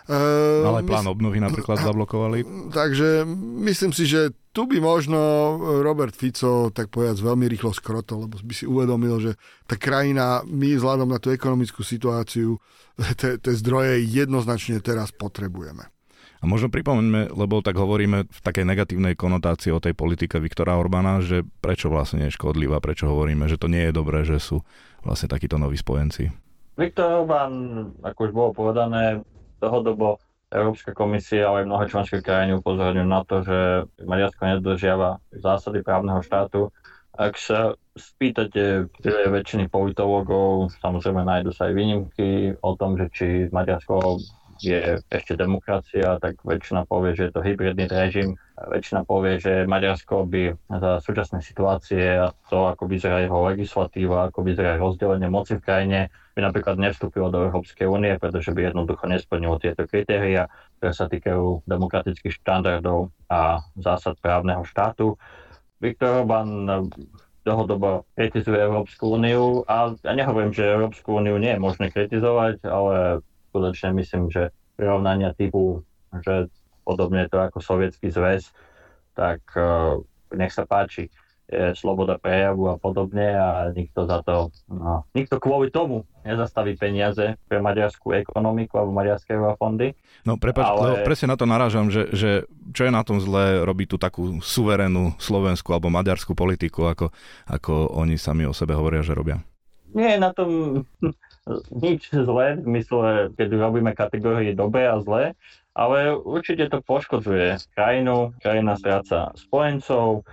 Uh, 0.09 0.65
Ale 0.65 0.81
plán 0.81 1.05
obnovy 1.05 1.37
napríklad 1.37 1.77
zablokovali. 1.85 2.41
Takže 2.73 3.21
myslím 3.69 3.93
si, 3.93 4.09
že 4.09 4.33
tu 4.51 4.67
by 4.67 4.83
možno 4.83 5.19
Robert 5.79 6.11
Fico, 6.11 6.67
tak 6.75 6.91
povedať, 6.91 7.23
veľmi 7.23 7.47
rýchlo 7.47 7.71
skrotol, 7.71 8.27
lebo 8.27 8.35
by 8.35 8.53
si 8.53 8.67
uvedomil, 8.67 9.15
že 9.23 9.31
tá 9.63 9.79
krajina, 9.79 10.43
my 10.43 10.75
vzhľadom 10.75 11.07
na 11.07 11.23
tú 11.23 11.31
ekonomickú 11.31 11.83
situáciu, 11.87 12.59
tie 13.19 13.53
zdroje 13.55 14.03
jednoznačne 14.03 14.83
teraz 14.83 15.15
potrebujeme. 15.15 15.87
A 16.41 16.49
možno 16.49 16.73
pripomeňme, 16.73 17.37
lebo 17.37 17.61
tak 17.61 17.77
hovoríme 17.77 18.25
v 18.25 18.39
takej 18.41 18.65
negatívnej 18.65 19.13
konotácii 19.13 19.69
o 19.71 19.79
tej 19.79 19.93
politike 19.93 20.41
Viktora 20.41 20.73
Orbána, 20.73 21.21
že 21.21 21.45
prečo 21.61 21.93
vlastne 21.93 22.27
je 22.27 22.33
škodlivá, 22.33 22.81
prečo 22.81 23.05
hovoríme, 23.05 23.45
že 23.45 23.61
to 23.61 23.69
nie 23.69 23.87
je 23.87 23.93
dobré, 23.93 24.25
že 24.25 24.41
sú 24.41 24.65
vlastne 25.05 25.29
takíto 25.29 25.61
noví 25.61 25.77
spojenci. 25.77 26.33
Viktor 26.81 27.23
Orbán, 27.23 27.53
ako 28.01 28.19
už 28.25 28.31
bolo 28.33 28.49
povedané, 28.57 29.21
dlhodobo 29.61 30.17
Európska 30.51 30.91
komisia, 30.91 31.47
ale 31.47 31.63
aj 31.63 31.69
mnohé 31.71 31.85
členské 31.87 32.17
krajiny 32.19 32.59
upozorňujú 32.59 33.07
na 33.07 33.23
to, 33.23 33.39
že 33.41 33.59
Maďarsko 34.03 34.41
nedodržiava 34.43 35.23
zásady 35.31 35.79
právneho 35.79 36.19
štátu. 36.19 36.75
Ak 37.15 37.39
sa 37.39 37.75
spýtate 37.95 38.87
väčšiny 39.03 39.71
politologov, 39.71 40.71
samozrejme 40.79 41.23
nájdu 41.23 41.51
sa 41.55 41.71
aj 41.71 41.73
výnimky 41.75 42.29
o 42.59 42.71
tom, 42.75 42.99
že 42.99 43.07
či 43.11 43.27
Maďarsko 43.51 44.19
je 44.61 45.01
ešte 45.09 45.33
demokracia, 45.33 46.21
tak 46.21 46.37
väčšina 46.45 46.85
povie, 46.85 47.17
že 47.17 47.27
je 47.27 47.33
to 47.33 47.41
hybridný 47.41 47.89
režim. 47.89 48.37
Väčšina 48.55 49.07
povie, 49.09 49.41
že 49.41 49.65
Maďarsko 49.65 50.29
by 50.29 50.43
za 50.69 51.01
súčasné 51.01 51.41
situácie 51.41 52.21
a 52.21 52.29
to, 52.47 52.69
ako 52.69 52.85
vyzerá 52.85 53.25
jeho 53.25 53.41
legislatíva, 53.41 54.29
ako 54.29 54.45
vyzerá 54.45 54.77
rozdelenie 54.77 55.27
moci 55.27 55.57
v 55.57 55.65
krajine, 55.65 55.99
by 56.31 56.39
napríklad 56.47 56.79
nevstúpilo 56.79 57.27
do 57.27 57.51
Európskej 57.51 57.87
únie, 57.87 58.15
pretože 58.15 58.55
by 58.55 58.71
jednoducho 58.71 59.03
nesplnilo 59.07 59.59
tieto 59.59 59.83
kritéria, 59.83 60.47
ktoré 60.79 60.91
sa 60.95 61.05
týkajú 61.11 61.67
demokratických 61.67 62.39
štandardov 62.39 63.11
a 63.27 63.59
zásad 63.75 64.15
právneho 64.23 64.63
štátu. 64.63 65.19
Viktor 65.83 66.23
Orbán 66.23 66.67
dlhodobo 67.41 68.05
kritizuje 68.13 68.61
Európsku 68.61 69.17
úniu 69.17 69.65
a 69.65 69.97
ja 69.97 70.13
nehovorím, 70.13 70.53
že 70.53 70.69
Európsku 70.69 71.17
úniu 71.17 71.41
nie 71.41 71.57
je 71.57 71.59
možné 71.59 71.89
kritizovať, 71.89 72.61
ale 72.69 73.25
skutočne 73.49 73.97
myslím, 73.97 74.29
že 74.29 74.53
prirovnania 74.77 75.33
typu, 75.33 75.81
že 76.21 76.47
podobne 76.85 77.25
to 77.27 77.41
ako 77.41 77.59
sovietský 77.59 78.13
zväz, 78.13 78.53
tak 79.17 79.41
uh, 79.57 79.99
nech 80.31 80.53
sa 80.53 80.69
páči, 80.69 81.09
je 81.51 81.75
sloboda 81.75 82.15
prejavu 82.15 82.71
a 82.71 82.75
podobne 82.79 83.35
a 83.35 83.69
nikto 83.75 84.07
za 84.07 84.23
to, 84.23 84.49
no, 84.71 85.03
nikto 85.11 85.37
kvôli 85.37 85.67
tomu 85.67 86.07
nezastaví 86.23 86.79
peniaze 86.79 87.35
pre 87.45 87.59
maďarskú 87.59 88.15
ekonomiku 88.15 88.79
alebo 88.79 88.95
maďarské 88.95 89.35
fondy. 89.59 89.91
No 90.23 90.39
prepáč, 90.39 90.71
ale... 90.71 91.03
presne 91.03 91.35
na 91.35 91.37
to 91.37 91.43
narážam, 91.43 91.91
že, 91.91 92.07
že 92.15 92.47
čo 92.71 92.87
je 92.87 92.91
na 92.93 93.03
tom 93.03 93.19
zlé 93.19 93.67
robiť 93.67 93.87
tú 93.91 93.97
takú 93.99 94.39
suverénnu 94.39 95.19
slovenskú 95.19 95.75
alebo 95.75 95.91
maďarskú 95.91 96.31
politiku, 96.31 96.87
ako, 96.87 97.11
ako 97.45 97.91
oni 97.99 98.15
sami 98.15 98.47
o 98.47 98.55
sebe 98.55 98.71
hovoria, 98.71 99.03
že 99.03 99.11
robia? 99.17 99.43
Nie 99.91 100.15
je 100.15 100.19
na 100.23 100.31
tom 100.31 100.49
nič 101.83 102.13
zlé, 102.13 102.61
v 102.61 102.67
mysle, 102.79 103.33
keď 103.35 103.47
robíme 103.59 103.91
kategórie 103.91 104.55
dobré 104.55 104.87
a 104.87 105.01
zlé, 105.03 105.35
ale 105.71 106.15
určite 106.15 106.67
to 106.67 106.83
poškodzuje 106.83 107.57
krajinu, 107.73 108.35
krajina 108.43 108.75
stráca 108.75 109.31
spojencov 109.39 110.27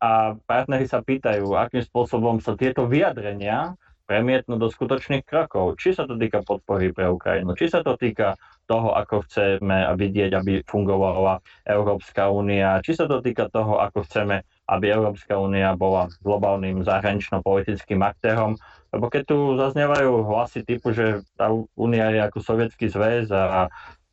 a 0.00 0.34
partneri 0.48 0.88
sa 0.88 1.04
pýtajú, 1.04 1.52
akým 1.54 1.84
spôsobom 1.84 2.40
sa 2.40 2.56
tieto 2.56 2.88
vyjadrenia 2.88 3.76
premietnú 4.10 4.58
do 4.58 4.66
skutočných 4.66 5.22
krokov. 5.22 5.78
Či 5.78 5.94
sa 5.94 6.02
to 6.02 6.18
týka 6.18 6.42
podpory 6.42 6.90
pre 6.90 7.06
Ukrajinu, 7.06 7.54
či 7.54 7.70
sa 7.70 7.86
to 7.86 7.94
týka 7.94 8.34
toho, 8.66 8.90
ako 8.98 9.22
chceme 9.22 9.86
vidieť, 9.94 10.34
aby 10.34 10.66
fungovala 10.66 11.38
Európska 11.62 12.26
únia, 12.26 12.82
či 12.82 12.98
sa 12.98 13.06
to 13.06 13.22
týka 13.22 13.46
toho, 13.54 13.78
ako 13.78 14.02
chceme, 14.02 14.42
aby 14.66 14.90
Európska 14.90 15.38
únia 15.38 15.78
bola 15.78 16.10
globálnym 16.26 16.82
zahranično-politickým 16.82 18.02
aktérom, 18.02 18.58
lebo 18.90 19.06
keď 19.06 19.22
tu 19.30 19.38
zaznievajú 19.54 20.26
hlasy 20.26 20.66
typu, 20.66 20.90
že 20.90 21.22
tá 21.38 21.46
únia 21.78 22.10
je 22.10 22.20
ako 22.26 22.38
sovietský 22.42 22.90
zväz 22.90 23.30
a 23.30 23.70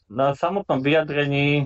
na 0.07 0.37
samotnom 0.37 0.79
vyjadrení 0.79 1.65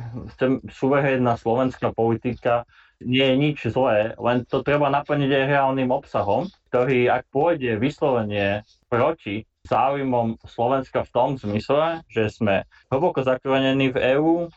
suverénna 0.72 1.36
slovenská 1.36 1.92
politika 1.92 2.64
nie 3.04 3.26
je 3.26 3.36
nič 3.38 3.58
zlé, 3.70 4.14
len 4.18 4.46
to 4.46 4.62
treba 4.62 4.90
naplniť 4.94 5.30
aj 5.30 5.50
reálnym 5.50 5.90
obsahom, 5.90 6.48
ktorý 6.72 7.12
ak 7.12 7.28
pôjde 7.34 7.76
vyslovene 7.82 8.64
proti 8.88 9.44
záujmom 9.62 10.42
Slovenska 10.42 11.06
v 11.06 11.14
tom 11.14 11.30
zmysle, 11.38 12.02
že 12.10 12.34
sme 12.34 12.66
hlboko 12.90 13.22
zakorenení 13.22 13.94
v 13.94 14.18
EÚ, 14.18 14.34
e, 14.46 14.48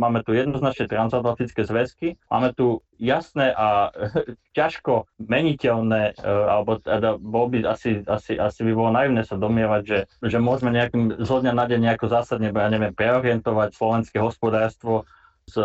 máme 0.00 0.24
tu 0.24 0.32
jednoznačne 0.32 0.88
transatlantické 0.88 1.60
zväzky, 1.60 2.16
máme 2.32 2.56
tu 2.56 2.80
jasné 2.96 3.52
a 3.52 3.92
ťažko 4.56 5.04
meniteľné, 5.20 6.16
e, 6.16 6.24
alebo 6.24 6.80
teda 6.80 7.20
bol 7.20 7.52
by 7.52 7.68
asi, 7.68 8.00
asi, 8.08 8.40
asi 8.40 8.60
by 8.64 8.72
bolo 8.72 8.90
naivné 8.96 9.28
sa 9.28 9.36
domievať, 9.36 9.82
že, 9.84 9.98
že 10.24 10.38
môžeme 10.40 10.72
nejakým 10.72 11.20
zo 11.20 11.44
dňa 11.44 11.52
na 11.52 11.64
deň 11.68 11.80
nejako 11.92 12.06
zásadne, 12.08 12.48
ja 12.48 12.72
neviem, 12.72 12.96
preorientovať 12.96 13.76
slovenské 13.76 14.16
hospodárstvo 14.24 15.04
z 15.46 15.56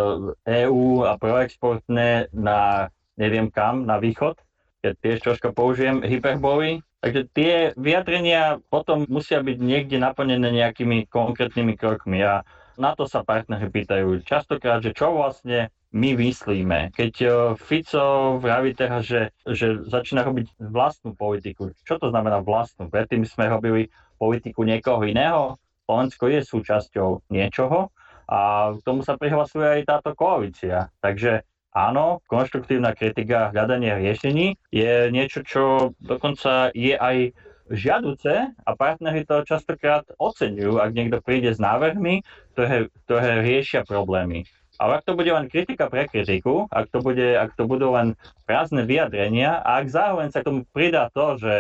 EÚ 0.46 1.06
a 1.10 1.18
proexportné 1.18 2.30
na 2.34 2.90
neviem 3.18 3.50
kam, 3.50 3.86
na 3.86 3.98
východ, 3.98 4.38
keď 4.82 4.94
tiež 4.98 5.18
troška 5.22 5.50
použijem 5.54 6.02
hyperboly, 6.02 6.82
Takže 7.02 7.22
tie 7.34 7.54
vyjadrenia 7.82 8.62
potom 8.70 9.10
musia 9.10 9.42
byť 9.42 9.58
niekde 9.58 9.98
naplnené 9.98 10.54
nejakými 10.54 11.10
konkrétnymi 11.10 11.74
krokmi 11.74 12.22
a 12.22 12.46
na 12.78 12.94
to 12.94 13.10
sa 13.10 13.26
partnery 13.26 13.74
pýtajú 13.74 14.22
častokrát, 14.22 14.86
že 14.86 14.94
čo 14.94 15.18
vlastne 15.18 15.74
my 15.92 16.14
myslíme. 16.14 16.94
Keď 16.94 17.14
e, 17.26 17.30
Fico 17.58 18.38
vraví 18.38 18.78
teraz, 18.78 19.10
že, 19.10 19.34
že 19.50 19.82
začína 19.82 20.22
robiť 20.22 20.62
vlastnú 20.62 21.18
politiku, 21.18 21.74
čo 21.84 21.98
to 21.98 22.14
znamená 22.14 22.46
vlastnú? 22.46 22.86
Predtým 22.88 23.26
sme 23.26 23.50
robili 23.50 23.90
politiku 24.22 24.62
niekoho 24.62 25.02
iného. 25.02 25.58
Slovensko 25.90 26.30
je 26.30 26.40
súčasťou 26.46 27.34
niečoho 27.34 27.90
a 28.32 28.72
k 28.80 28.82
tomu 28.88 29.04
sa 29.04 29.20
prihlasuje 29.20 29.68
aj 29.68 29.82
táto 29.84 30.16
koalícia. 30.16 30.88
Takže 31.04 31.44
áno, 31.76 32.24
konštruktívna 32.32 32.96
kritika, 32.96 33.52
hľadanie 33.52 34.00
riešení 34.00 34.56
je 34.72 35.12
niečo, 35.12 35.44
čo 35.44 35.64
dokonca 36.00 36.72
je 36.72 36.96
aj 36.96 37.36
žiaduce 37.72 38.56
a 38.56 38.70
partnery 38.76 39.28
to 39.28 39.44
častokrát 39.44 40.08
oceňujú, 40.20 40.80
ak 40.80 40.92
niekto 40.96 41.20
príde 41.24 41.52
s 41.52 41.60
návrhmi, 41.60 42.24
ktoré, 42.56 42.92
ktoré 43.08 43.44
riešia 43.44 43.84
problémy. 43.88 44.48
Ale 44.82 44.98
ak 44.98 45.06
to 45.06 45.14
bude 45.14 45.30
len 45.30 45.46
kritika 45.52 45.92
pre 45.92 46.10
kritiku, 46.10 46.66
ak 46.72 46.90
to, 46.90 47.04
bude, 47.04 47.38
ak 47.38 47.54
to 47.54 47.70
budú 47.70 47.94
len 47.94 48.18
prázdne 48.50 48.88
vyjadrenia 48.88 49.62
a 49.62 49.84
ak 49.84 49.94
zároveň 49.94 50.34
sa 50.34 50.42
k 50.42 50.48
tomu 50.50 50.60
pridá 50.74 51.12
to, 51.14 51.38
že, 51.38 51.56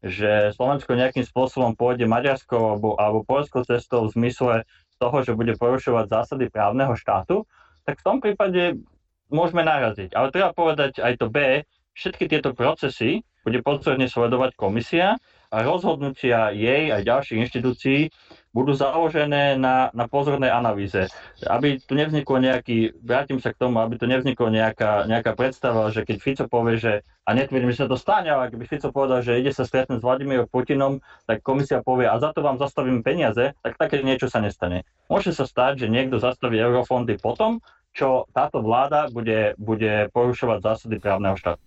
že 0.00 0.30
Slovensko 0.56 0.96
nejakým 0.96 1.28
spôsobom 1.28 1.76
pôjde 1.76 2.08
Maďarskou 2.08 2.56
alebo, 2.56 2.96
alebo 2.96 3.20
Polskou 3.26 3.68
cestou 3.68 4.08
v 4.08 4.16
zmysle 4.16 4.64
toho, 4.98 5.16
že 5.26 5.36
bude 5.36 5.54
porušovať 5.58 6.06
zásady 6.10 6.50
právneho 6.50 6.94
štátu, 6.94 7.44
tak 7.84 8.00
v 8.00 8.06
tom 8.06 8.16
prípade 8.22 8.80
môžeme 9.28 9.66
naraziť. 9.66 10.14
Ale 10.14 10.32
treba 10.32 10.54
povedať 10.54 11.02
aj 11.02 11.20
to 11.20 11.26
B, 11.28 11.62
všetky 11.94 12.30
tieto 12.30 12.56
procesy 12.56 13.22
bude 13.44 13.60
pozorne 13.60 14.08
sledovať 14.08 14.56
komisia 14.56 15.20
a 15.54 15.62
rozhodnutia 15.62 16.50
jej 16.50 16.90
a 16.90 16.98
ďalších 16.98 17.38
inštitúcií 17.46 18.10
budú 18.54 18.74
založené 18.74 19.58
na, 19.58 19.90
na 19.90 20.06
pozornej 20.06 20.50
analýze. 20.50 21.10
Aby 21.42 21.82
tu 21.82 21.98
nevzniklo 21.98 22.38
nejaký, 22.38 22.94
vrátim 23.02 23.42
sa 23.42 23.50
k 23.50 23.58
tomu, 23.58 23.82
aby 23.82 23.98
tu 23.98 24.06
nevzniklo 24.06 24.46
nejaká, 24.50 25.10
nejaká 25.10 25.34
predstava, 25.34 25.90
že 25.90 26.06
keď 26.06 26.16
Fico 26.22 26.44
povie, 26.46 26.78
že, 26.78 26.92
a 27.26 27.34
netvrdím, 27.34 27.74
že 27.74 27.82
sa 27.82 27.90
to 27.90 27.98
stane, 27.98 28.30
ale 28.30 28.54
keby 28.54 28.66
Fico 28.66 28.94
povedal, 28.94 29.26
že 29.26 29.42
ide 29.42 29.50
sa 29.50 29.66
stretnúť 29.66 29.98
s 29.98 30.06
Vladimírom 30.06 30.46
Putinom, 30.46 31.02
tak 31.26 31.42
komisia 31.42 31.82
povie, 31.82 32.06
a 32.06 32.14
za 32.22 32.30
to 32.30 32.46
vám 32.46 32.62
zastavím 32.62 33.02
peniaze, 33.02 33.58
tak 33.58 33.74
také 33.74 34.06
niečo 34.06 34.30
sa 34.30 34.38
nestane. 34.38 34.86
Môže 35.10 35.34
sa 35.34 35.50
stať, 35.50 35.86
že 35.86 35.90
niekto 35.90 36.22
zastaví 36.22 36.54
eurofondy 36.58 37.18
potom, 37.18 37.58
čo 37.90 38.26
táto 38.30 38.62
vláda 38.62 39.10
bude, 39.10 39.58
bude 39.58 40.10
porušovať 40.14 40.58
zásady 40.62 41.02
právneho 41.02 41.34
štátu. 41.34 41.62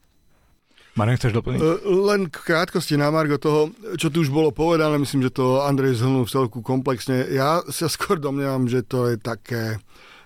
Marian, 0.97 1.15
chceš 1.21 1.37
doplniť? 1.37 1.59
E, 1.61 1.69
len 1.85 2.25
k 2.27 2.37
krátkosti 2.41 2.97
na 2.97 3.13
Margo 3.13 3.37
toho, 3.37 3.69
čo 4.01 4.09
tu 4.09 4.25
už 4.25 4.33
bolo 4.33 4.49
povedané, 4.49 4.97
myslím, 4.97 5.29
že 5.29 5.37
to 5.37 5.61
Andrej 5.61 6.01
zhrnul 6.01 6.25
v 6.25 6.33
celku 6.33 6.59
komplexne. 6.65 7.29
Ja 7.29 7.61
sa 7.69 7.85
skôr 7.93 8.17
domnievam, 8.17 8.65
že 8.65 8.81
to 8.81 9.13
je 9.13 9.21
také, 9.21 9.77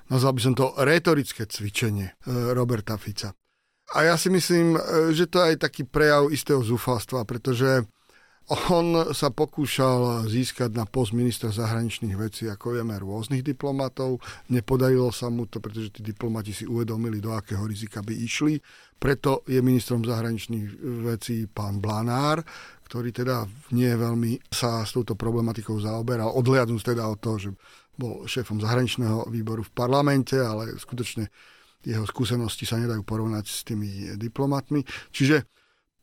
nazval 0.08 0.40
by 0.40 0.42
som 0.42 0.54
to 0.56 0.72
retorické 0.80 1.44
cvičenie 1.44 2.16
e, 2.16 2.56
Roberta 2.56 2.96
Fica. 2.96 3.36
A 3.92 4.08
ja 4.08 4.16
si 4.16 4.32
myslím, 4.32 4.80
e, 4.80 5.12
že 5.12 5.28
to 5.28 5.44
je 5.44 5.54
aj 5.54 5.68
taký 5.68 5.84
prejav 5.84 6.32
istého 6.32 6.64
zúfalstva, 6.64 7.28
pretože 7.28 7.84
on 8.52 9.16
sa 9.16 9.32
pokúšal 9.32 10.28
získať 10.28 10.76
na 10.76 10.84
post 10.84 11.16
ministra 11.16 11.56
zahraničných 11.56 12.16
vecí, 12.20 12.52
ako 12.52 12.76
vieme, 12.76 13.00
rôznych 13.00 13.40
diplomatov. 13.48 14.20
Nepodarilo 14.52 15.08
sa 15.16 15.32
mu 15.32 15.48
to, 15.48 15.64
pretože 15.64 15.96
tí 15.96 16.02
diplomati 16.04 16.52
si 16.52 16.68
uvedomili, 16.68 17.24
do 17.24 17.32
akého 17.32 17.64
rizika 17.64 18.04
by 18.04 18.12
išli. 18.12 18.60
Preto 19.00 19.48
je 19.48 19.64
ministrom 19.64 20.04
zahraničných 20.04 20.68
vecí 21.08 21.48
pán 21.48 21.80
Blanár, 21.80 22.44
ktorý 22.92 23.16
teda 23.16 23.48
nie 23.72 23.88
veľmi 23.88 24.52
sa 24.52 24.84
s 24.84 25.00
touto 25.00 25.16
problematikou 25.16 25.80
zaoberal, 25.80 26.36
odhliadnúť 26.36 26.92
teda 26.92 27.08
od 27.08 27.24
toho, 27.24 27.38
že 27.40 27.50
bol 27.96 28.28
šéfom 28.28 28.60
zahraničného 28.60 29.32
výboru 29.32 29.64
v 29.64 29.72
parlamente, 29.72 30.36
ale 30.36 30.76
skutočne 30.76 31.32
jeho 31.88 32.04
skúsenosti 32.06 32.68
sa 32.68 32.78
nedajú 32.78 33.02
porovnať 33.02 33.46
s 33.48 33.64
tými 33.64 34.20
diplomatmi. 34.20 34.84
Čiže 35.10 35.61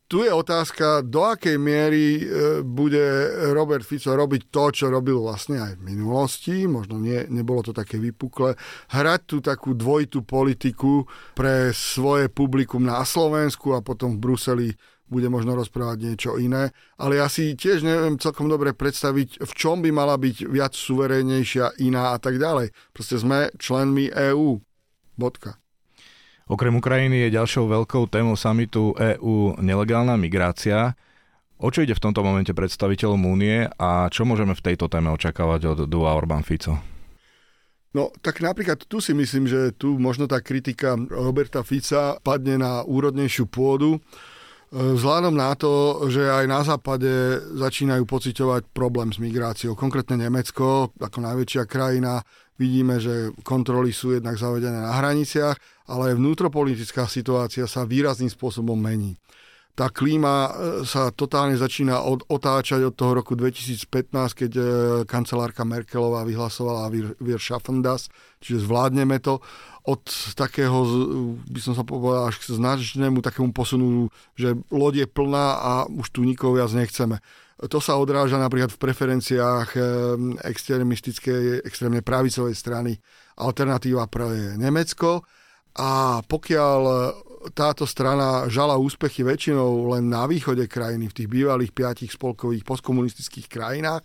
tu 0.08 0.24
je 0.24 0.32
otázka, 0.32 1.04
do 1.04 1.20
akej 1.20 1.60
miery 1.60 2.04
e, 2.16 2.22
bude 2.64 3.28
Robert 3.52 3.84
Fico 3.84 4.16
robiť 4.16 4.48
to, 4.48 4.64
čo 4.72 4.86
robil 4.88 5.20
vlastne 5.20 5.60
aj 5.60 5.76
v 5.76 5.84
minulosti, 5.84 6.64
možno 6.64 6.96
nie, 6.96 7.28
nebolo 7.28 7.60
to 7.60 7.76
také 7.76 8.00
vypukle, 8.00 8.56
hrať 8.96 9.20
tú 9.28 9.36
takú 9.44 9.76
dvojitú 9.76 10.24
politiku 10.24 11.04
pre 11.36 11.76
svoje 11.76 12.32
publikum 12.32 12.88
na 12.88 13.04
Slovensku 13.04 13.76
a 13.76 13.84
potom 13.84 14.16
v 14.16 14.22
Bruseli 14.24 14.68
bude 15.08 15.28
možno 15.28 15.56
rozprávať 15.56 15.98
niečo 16.00 16.30
iné. 16.40 16.72
Ale 16.96 17.20
ja 17.20 17.28
si 17.28 17.56
tiež 17.56 17.84
neviem 17.84 18.20
celkom 18.20 18.48
dobre 18.48 18.72
predstaviť, 18.72 19.44
v 19.44 19.52
čom 19.56 19.84
by 19.84 19.92
mala 19.92 20.16
byť 20.16 20.48
viac 20.48 20.72
suverénnejšia, 20.72 21.80
iná 21.84 22.16
a 22.16 22.18
tak 22.20 22.40
ďalej. 22.40 22.72
Proste 22.92 23.20
sme 23.20 23.52
členmi 23.60 24.08
EÚ. 24.08 24.60
Bodka. 25.18 25.60
Okrem 26.48 26.72
Ukrajiny 26.80 27.28
je 27.28 27.36
ďalšou 27.36 27.68
veľkou 27.68 28.08
témou 28.08 28.32
samitu 28.32 28.96
EÚ 28.96 29.60
nelegálna 29.60 30.16
migrácia. 30.16 30.96
O 31.60 31.68
čo 31.68 31.84
ide 31.84 31.92
v 31.92 32.00
tomto 32.00 32.24
momente 32.24 32.56
predstaviteľom 32.56 33.20
únie 33.20 33.68
a 33.68 34.08
čo 34.08 34.24
môžeme 34.24 34.56
v 34.56 34.64
tejto 34.64 34.88
téme 34.88 35.12
očakávať 35.12 35.60
od 35.76 35.78
Dua 35.84 36.16
Orbán 36.16 36.40
Fico? 36.48 36.80
No, 37.92 38.08
tak 38.24 38.40
napríklad 38.40 38.80
tu 38.88 38.96
si 39.04 39.12
myslím, 39.12 39.44
že 39.44 39.76
tu 39.76 40.00
možno 40.00 40.24
tá 40.24 40.40
kritika 40.40 40.96
Roberta 40.96 41.60
Fica 41.60 42.16
padne 42.24 42.56
na 42.56 42.80
úrodnejšiu 42.80 43.44
pôdu, 43.52 44.00
vzhľadom 44.72 45.36
na 45.36 45.52
to, 45.52 46.04
že 46.08 46.32
aj 46.32 46.44
na 46.48 46.60
západe 46.64 47.44
začínajú 47.60 48.08
pociťovať 48.08 48.72
problém 48.72 49.12
s 49.12 49.20
migráciou. 49.20 49.76
Konkrétne 49.76 50.16
Nemecko, 50.16 50.96
ako 50.96 51.18
najväčšia 51.24 51.68
krajina, 51.68 52.24
vidíme, 52.56 53.00
že 53.00 53.32
kontroly 53.44 53.92
sú 53.92 54.16
jednak 54.16 54.36
zavedené 54.36 54.80
na 54.80 54.96
hraniciach, 54.96 55.56
ale 55.88 56.14
vnútropolitická 56.14 57.08
situácia 57.08 57.64
sa 57.64 57.88
výrazným 57.88 58.28
spôsobom 58.28 58.76
mení 58.76 59.16
tá 59.78 59.86
klíma 59.94 60.34
e, 60.34 60.50
sa 60.82 61.14
totálne 61.14 61.54
začína 61.54 62.02
od, 62.02 62.26
otáčať 62.26 62.90
od 62.90 62.98
toho 62.98 63.22
roku 63.22 63.38
2015, 63.38 64.10
keď 64.34 64.52
e, 64.58 64.62
kancelárka 65.06 65.62
Merkelová 65.62 66.26
vyhlasovala 66.26 66.90
Wir 67.22 67.38
schaffen 67.38 67.78
das, 67.78 68.10
čiže 68.42 68.66
zvládneme 68.66 69.22
to 69.22 69.38
od 69.86 70.02
takého, 70.34 70.82
by 71.46 71.60
som 71.62 71.78
sa 71.78 71.86
povedal, 71.86 72.26
až 72.26 72.42
k 72.42 72.58
značnému 72.58 73.22
takému 73.22 73.54
posunu, 73.54 74.10
že 74.34 74.58
loď 74.74 75.06
je 75.06 75.08
plná 75.08 75.46
a 75.62 75.72
už 75.86 76.10
tu 76.10 76.26
nikoho 76.26 76.58
viac 76.58 76.74
nechceme. 76.74 77.22
To 77.58 77.78
sa 77.78 77.98
odráža 77.98 78.38
napríklad 78.38 78.74
v 78.74 78.82
preferenciách 78.82 79.68
e, 79.78 79.80
extremistickej, 80.42 81.62
extrémne 81.62 82.02
pravicovej 82.02 82.58
strany. 82.58 82.98
Alternatíva 83.38 84.10
pre 84.10 84.58
Nemecko. 84.58 85.22
A 85.76 86.24
pokiaľ 86.24 86.80
táto 87.54 87.86
strana 87.86 88.50
žala 88.50 88.76
úspechy 88.76 89.22
väčšinou 89.22 89.94
len 89.94 90.10
na 90.10 90.26
východe 90.26 90.66
krajiny, 90.66 91.08
v 91.08 91.16
tých 91.22 91.28
bývalých 91.30 91.72
piatich 91.72 92.12
spolkových 92.14 92.66
postkomunistických 92.66 93.46
krajinách, 93.46 94.02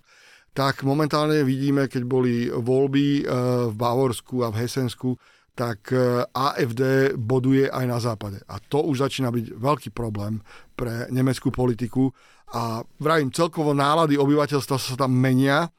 tak 0.53 0.85
momentálne 0.85 1.41
vidíme, 1.41 1.89
keď 1.89 2.03
boli 2.05 2.47
voľby 2.53 3.05
eh, 3.21 3.27
v 3.69 3.73
Bavorsku 3.73 4.45
a 4.45 4.53
v 4.53 4.59
Hesensku, 4.63 5.17
tak 5.57 5.89
eh, 5.89 6.21
AFD 6.29 7.17
boduje 7.17 7.65
aj 7.65 7.85
na 7.89 7.97
západe. 7.97 8.37
A 8.45 8.61
to 8.61 8.85
už 8.85 9.01
začína 9.01 9.33
byť 9.33 9.57
veľký 9.57 9.89
problém 9.91 10.39
pre 10.77 11.09
nemeckú 11.09 11.49
politiku. 11.49 12.13
A 12.53 12.85
vravím, 13.01 13.33
celkovo 13.33 13.73
nálady 13.73 14.13
obyvateľstva 14.13 14.77
sa 14.77 14.93
tam 14.93 15.17
menia 15.17 15.73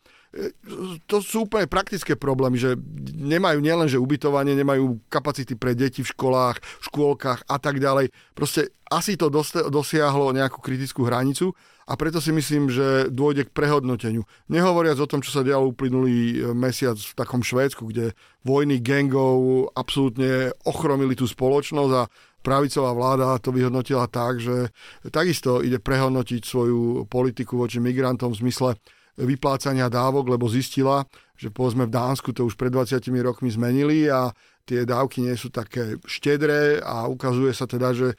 to 1.07 1.23
sú 1.23 1.47
úplne 1.47 1.71
praktické 1.71 2.19
problémy, 2.19 2.59
že 2.59 2.75
nemajú 3.15 3.63
nielenže 3.63 3.99
ubytovanie, 4.03 4.59
nemajú 4.59 4.99
kapacity 5.07 5.55
pre 5.55 5.79
deti 5.79 6.03
v 6.03 6.11
školách, 6.11 6.59
škôlkach 6.91 7.47
a 7.47 7.57
tak 7.63 7.79
ďalej. 7.79 8.11
Proste 8.35 8.75
asi 8.91 9.15
to 9.15 9.31
dosiahlo 9.71 10.35
nejakú 10.35 10.59
kritickú 10.59 11.07
hranicu 11.07 11.55
a 11.85 11.95
preto 11.95 12.19
si 12.19 12.33
myslím, 12.33 12.73
že 12.73 13.13
dôjde 13.13 13.47
k 13.47 13.55
prehodnoteniu. 13.55 14.25
Nehovoriac 14.49 14.97
o 14.99 15.11
tom, 15.11 15.21
čo 15.21 15.31
sa 15.31 15.45
dialo 15.45 15.71
uplynulý 15.71 16.17
e, 16.17 16.37
mesiac 16.57 16.97
v 16.97 17.13
takom 17.13 17.45
Švédsku, 17.45 17.85
kde 17.93 18.17
vojny 18.41 18.81
gangov 18.81 19.69
absolútne 19.77 20.57
ochromili 20.65 21.13
tú 21.13 21.29
spoločnosť 21.29 21.93
a 21.93 22.09
pravicová 22.41 22.91
vláda 22.97 23.37
to 23.41 23.53
vyhodnotila 23.53 24.09
tak, 24.09 24.41
že 24.41 24.73
takisto 25.13 25.61
ide 25.61 25.81
prehodnotiť 25.81 26.41
svoju 26.45 27.05
politiku 27.09 27.61
voči 27.61 27.81
migrantom 27.85 28.33
v 28.33 28.41
zmysle 28.49 28.71
vyplácania 29.19 29.87
dávok, 29.87 30.35
lebo 30.35 30.51
zistila, 30.51 31.07
že 31.39 31.51
povedzme 31.51 31.87
v 31.87 31.95
Dánsku 31.95 32.35
to 32.35 32.47
už 32.47 32.59
pred 32.59 32.75
20 32.75 32.99
rokmi 33.23 33.51
zmenili 33.51 34.11
a 34.11 34.35
tie 34.65 34.89
dávky 34.89 35.21
nie 35.23 35.37
sú 35.37 35.53
také 35.53 36.01
štedré 36.09 36.81
a 36.81 37.07
ukazuje 37.07 37.53
sa 37.53 37.69
teda, 37.69 37.93
že 37.93 38.17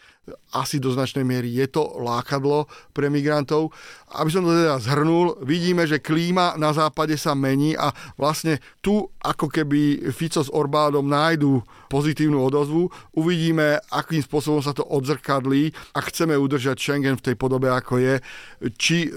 asi 0.55 0.79
do 0.81 0.89
značnej 0.89 1.27
miery 1.27 1.51
je 1.51 1.67
to 1.69 1.99
lákadlo 2.01 2.65
pre 2.95 3.11
migrantov. 3.11 3.69
Aby 4.15 4.29
som 4.31 4.47
to 4.47 4.55
teda 4.55 4.79
zhrnul, 4.79 5.37
vidíme, 5.43 5.83
že 5.83 5.99
klíma 5.99 6.55
na 6.55 6.71
západe 6.71 7.19
sa 7.19 7.35
mení 7.35 7.75
a 7.75 7.91
vlastne 8.15 8.63
tu 8.79 9.03
ako 9.19 9.51
keby 9.51 10.09
Fico 10.15 10.39
s 10.39 10.49
Orbádom 10.49 11.03
nájdu 11.03 11.59
pozitívnu 11.91 12.39
odozvu. 12.39 12.87
Uvidíme, 13.11 13.77
akým 13.91 14.23
spôsobom 14.23 14.63
sa 14.63 14.71
to 14.71 14.87
odzrkadlí 14.87 15.75
a 15.93 15.99
chceme 16.07 16.33
udržať 16.39 16.79
Schengen 16.79 17.19
v 17.19 17.25
tej 17.31 17.35
podobe, 17.35 17.67
ako 17.67 17.99
je. 17.99 18.15
Či 18.79 18.97
e, 19.05 19.09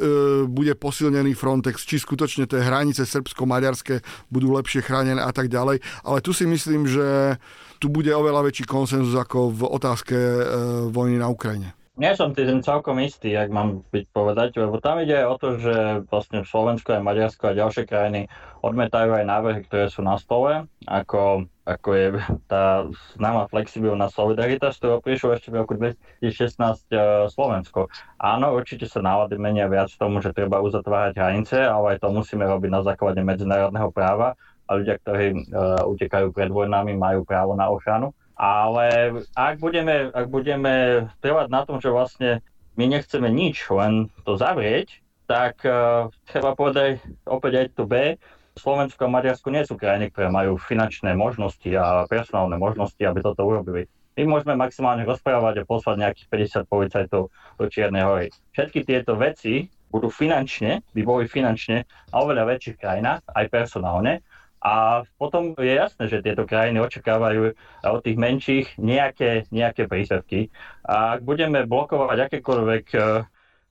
bude 0.51 0.75
posilnený 0.75 1.39
Frontex, 1.39 1.87
či 1.87 2.03
skutočne 2.03 2.51
tie 2.51 2.61
hranice 2.61 3.07
srbsko-maďarské 3.07 4.03
budú 4.29 4.51
lepšie 4.59 4.83
chránené 4.83 5.23
a 5.23 5.31
tak 5.31 5.47
ďalej. 5.47 5.79
Ale 6.03 6.19
tu 6.21 6.35
si 6.35 6.45
myslím, 6.45 6.91
že 6.91 7.39
tu 7.79 7.87
bude 7.89 8.11
oveľa 8.11 8.51
väčší 8.51 8.67
konsenzus 8.67 9.15
ako 9.15 9.55
v 9.55 9.63
otázke 9.67 10.15
e, 10.15 10.43
vojny 10.91 11.17
na 11.19 11.31
Ukrajine. 11.31 11.79
Nie 11.99 12.15
som 12.15 12.31
tým 12.31 12.63
celkom 12.63 13.03
istý, 13.03 13.35
ak 13.35 13.51
mám 13.51 13.83
byť 13.91 14.07
povedať, 14.15 14.55
lebo 14.55 14.79
tam 14.79 15.03
ide 15.03 15.19
aj 15.19 15.27
o 15.27 15.35
to, 15.35 15.49
že 15.59 15.75
vlastne 16.07 16.47
Slovensko 16.47 16.95
a 16.95 17.03
Maďarsko 17.03 17.51
a 17.51 17.59
ďalšie 17.59 17.91
krajiny 17.91 18.31
odmetajú 18.63 19.19
aj 19.19 19.27
návrhy, 19.27 19.67
ktoré 19.67 19.91
sú 19.91 20.07
na 20.07 20.15
stole, 20.15 20.71
ako, 20.87 21.51
ako 21.67 21.89
je 21.99 22.07
tá 22.47 22.87
známa 23.19 23.51
flexibilná 23.51 24.07
solidarita, 24.15 24.71
z 24.71 24.79
ktorého 24.79 25.03
prišlo 25.03 25.29
ešte 25.35 25.51
v 25.51 25.59
roku 25.59 25.75
2016 25.75 26.23
uh, 26.23 26.71
e, 26.71 26.99
Slovensko. 27.35 27.91
Áno, 28.23 28.55
určite 28.55 28.87
sa 28.87 29.03
nálady 29.03 29.35
menia 29.35 29.67
viac 29.67 29.91
tomu, 29.99 30.23
že 30.23 30.31
treba 30.31 30.63
uzatvárať 30.63 31.19
hranice, 31.19 31.67
ale 31.67 31.99
aj 31.99 32.07
to 32.07 32.15
musíme 32.15 32.47
robiť 32.47 32.71
na 32.79 32.87
základe 32.87 33.19
medzinárodného 33.27 33.91
práva 33.91 34.39
a 34.69 34.71
ľudia, 34.77 35.01
ktorí 35.01 35.27
uh, 35.33 35.83
utekajú 35.89 36.31
pred 36.31 36.53
vojnami, 36.53 36.93
majú 36.95 37.25
právo 37.25 37.57
na 37.57 37.73
ochranu. 37.73 38.13
Ale 38.39 39.19
ak 39.35 39.59
budeme, 39.59 40.13
ak 40.15 40.31
budeme 40.31 41.09
trvať 41.25 41.47
na 41.51 41.67
tom, 41.67 41.83
že 41.83 41.91
vlastne 41.91 42.45
my 42.79 42.87
nechceme 42.87 43.27
nič, 43.27 43.67
len 43.75 44.13
to 44.23 44.39
zavrieť, 44.39 45.03
tak 45.27 45.65
uh, 45.67 46.13
treba 46.31 46.55
povedať 46.55 47.03
opäť 47.27 47.53
aj 47.65 47.67
to 47.75 47.85
B. 47.89 48.15
Slovensko 48.59 49.07
a 49.07 49.13
Maďarsko 49.13 49.49
nie 49.55 49.63
sú 49.63 49.79
krajiny, 49.79 50.11
ktoré 50.11 50.29
majú 50.29 50.59
finančné 50.59 51.15
možnosti 51.15 51.71
a 51.79 52.07
personálne 52.11 52.59
možnosti, 52.59 52.99
aby 52.99 53.23
toto 53.23 53.47
urobili. 53.47 53.87
My 54.19 54.27
môžeme 54.27 54.59
maximálne 54.59 55.07
rozprávať 55.07 55.63
a 55.63 55.69
poslať 55.69 55.97
nejakých 56.03 56.67
50 56.67 56.67
policajtov 56.67 57.31
do 57.31 57.65
Čiernej 57.71 58.03
hory. 58.03 58.27
Všetky 58.51 58.83
tieto 58.83 59.15
veci 59.15 59.71
budú 59.95 60.11
finančne, 60.11 60.83
by 60.91 61.03
boli 61.07 61.25
finančne 61.31 61.87
a 61.87 62.15
oveľa 62.19 62.51
väčších 62.51 62.83
krajinách, 62.83 63.23
aj 63.31 63.47
personálne. 63.47 64.27
A 64.69 65.01
potom 65.17 65.57
je 65.57 65.73
jasné, 65.81 66.13
že 66.13 66.21
tieto 66.21 66.45
krajiny 66.45 66.77
očakávajú 66.85 67.57
od 67.89 68.01
tých 68.05 68.19
menších 68.21 68.67
nejaké, 68.77 69.49
nejaké 69.49 69.89
príspevky. 69.89 70.53
A 70.85 71.17
ak 71.17 71.25
budeme 71.25 71.65
blokovať 71.65 72.29
akékoľvek 72.29 72.85
e, 72.93 72.99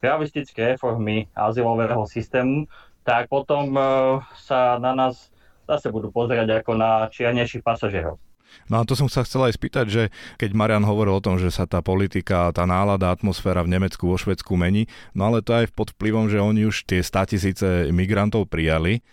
realistické 0.01 0.73
reformy 0.73 1.29
azylového 1.37 2.01
systému, 2.09 2.65
tak 3.05 3.29
potom 3.29 3.77
e, 3.77 3.81
sa 4.41 4.81
na 4.81 4.97
nás 4.97 5.29
zase 5.69 5.93
budú 5.93 6.09
pozerať 6.09 6.65
ako 6.65 6.73
na 6.73 7.05
čiernejších 7.13 7.61
pasažierov. 7.61 8.17
No 8.71 8.81
a 8.81 8.87
to 8.87 8.97
som 8.97 9.11
sa 9.11 9.21
chcel 9.21 9.45
aj 9.45 9.59
spýtať, 9.59 9.85
že 9.85 10.03
keď 10.41 10.49
Marian 10.55 10.87
hovoril 10.87 11.19
o 11.19 11.21
tom, 11.21 11.37
že 11.37 11.53
sa 11.53 11.69
tá 11.69 11.83
politika, 11.83 12.49
tá 12.55 12.63
nálada, 12.63 13.13
atmosféra 13.13 13.61
v 13.61 13.75
Nemecku, 13.75 14.07
vo 14.07 14.17
Švedsku 14.17 14.55
mení, 14.57 14.89
no 15.13 15.29
ale 15.29 15.45
to 15.45 15.53
aj 15.53 15.69
pod 15.77 15.93
vplyvom, 15.93 16.31
že 16.31 16.41
oni 16.41 16.65
už 16.65 16.89
tie 16.89 17.03
100 17.03 17.31
tisíce 17.37 17.67
migrantov 17.93 18.49
prijali 18.49 19.03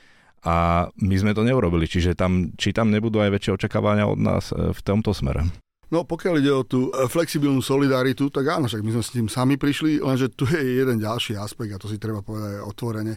a 0.44 0.87
my 1.00 1.16
sme 1.16 1.33
to 1.33 1.40
neurobili, 1.40 1.88
čiže 1.88 2.12
tam, 2.12 2.52
či 2.61 2.76
tam 2.76 2.92
nebudú 2.92 3.18
aj 3.24 3.33
väčšie 3.33 3.57
očakávania 3.57 4.04
od 4.04 4.20
nás 4.20 4.52
e, 4.52 4.76
v 4.76 4.80
tomto 4.85 5.16
smere. 5.16 5.48
No 5.92 6.02
pokiaľ 6.04 6.35
ide 6.40 6.52
o 6.52 6.64
tú 6.64 6.92
e, 6.92 7.09
flexibilnú 7.09 7.64
solidaritu, 7.64 8.28
tak 8.28 8.48
áno, 8.52 8.68
však 8.68 8.85
my 8.85 8.90
sme 8.98 9.04
s 9.04 9.14
tým 9.14 9.28
sami 9.33 9.57
prišli, 9.57 10.04
lenže 10.04 10.33
tu 10.37 10.44
je 10.44 10.61
jeden 10.61 11.00
ďalší 11.00 11.37
aspekt 11.40 11.72
a 11.72 11.80
to 11.80 11.88
si 11.88 11.96
treba 11.96 12.20
povedať 12.20 12.61
aj 12.61 12.64
otvorene. 12.68 13.14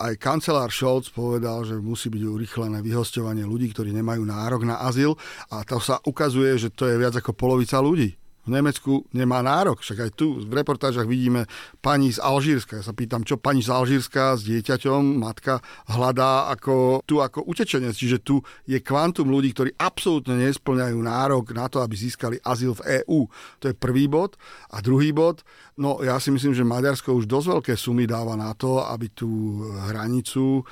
Aj 0.00 0.12
kancelár 0.16 0.72
Scholz 0.72 1.12
povedal, 1.12 1.66
že 1.68 1.76
musí 1.76 2.08
byť 2.08 2.22
urychlené 2.24 2.78
vyhosťovanie 2.80 3.44
ľudí, 3.44 3.74
ktorí 3.74 3.92
nemajú 3.92 4.24
nárok 4.24 4.64
na 4.64 4.80
azyl 4.80 5.18
a 5.52 5.60
to 5.66 5.82
sa 5.82 6.00
ukazuje, 6.06 6.56
že 6.56 6.72
to 6.72 6.88
je 6.88 6.96
viac 6.96 7.12
ako 7.12 7.36
polovica 7.36 7.76
ľudí 7.82 8.19
v 8.50 8.58
Nemecku 8.58 9.06
nemá 9.14 9.46
nárok. 9.46 9.78
Však 9.78 9.98
aj 10.02 10.10
tu 10.18 10.42
v 10.42 10.50
reportážach 10.50 11.06
vidíme 11.06 11.46
pani 11.78 12.10
z 12.10 12.18
Alžírska. 12.18 12.82
Ja 12.82 12.84
sa 12.84 12.90
pýtam, 12.90 13.22
čo 13.22 13.38
pani 13.38 13.62
z 13.62 13.70
Alžírska 13.70 14.34
s 14.34 14.42
dieťaťom, 14.42 15.22
matka 15.22 15.62
hľadá 15.86 16.50
ako, 16.50 17.06
tu 17.06 17.22
ako 17.22 17.46
utečenec. 17.46 17.94
Čiže 17.94 18.18
tu 18.26 18.42
je 18.66 18.82
kvantum 18.82 19.30
ľudí, 19.30 19.54
ktorí 19.54 19.78
absolútne 19.78 20.34
nesplňajú 20.42 20.98
nárok 20.98 21.54
na 21.54 21.70
to, 21.70 21.78
aby 21.78 21.94
získali 21.94 22.42
azyl 22.42 22.74
v 22.82 23.06
EÚ. 23.06 23.30
To 23.62 23.70
je 23.70 23.74
prvý 23.78 24.10
bod. 24.10 24.34
A 24.74 24.82
druhý 24.82 25.14
bod, 25.14 25.46
no 25.78 26.02
ja 26.02 26.18
si 26.18 26.34
myslím, 26.34 26.50
že 26.50 26.66
Maďarsko 26.66 27.14
už 27.14 27.30
dosť 27.30 27.46
veľké 27.54 27.72
sumy 27.78 28.10
dáva 28.10 28.34
na 28.34 28.50
to, 28.58 28.82
aby 28.82 29.14
tú 29.14 29.62
hranicu 29.86 30.66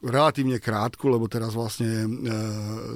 relatívne 0.00 0.62
krátku, 0.62 1.10
lebo 1.10 1.26
teraz 1.26 1.52
vlastne 1.52 2.06
e, 2.06 2.08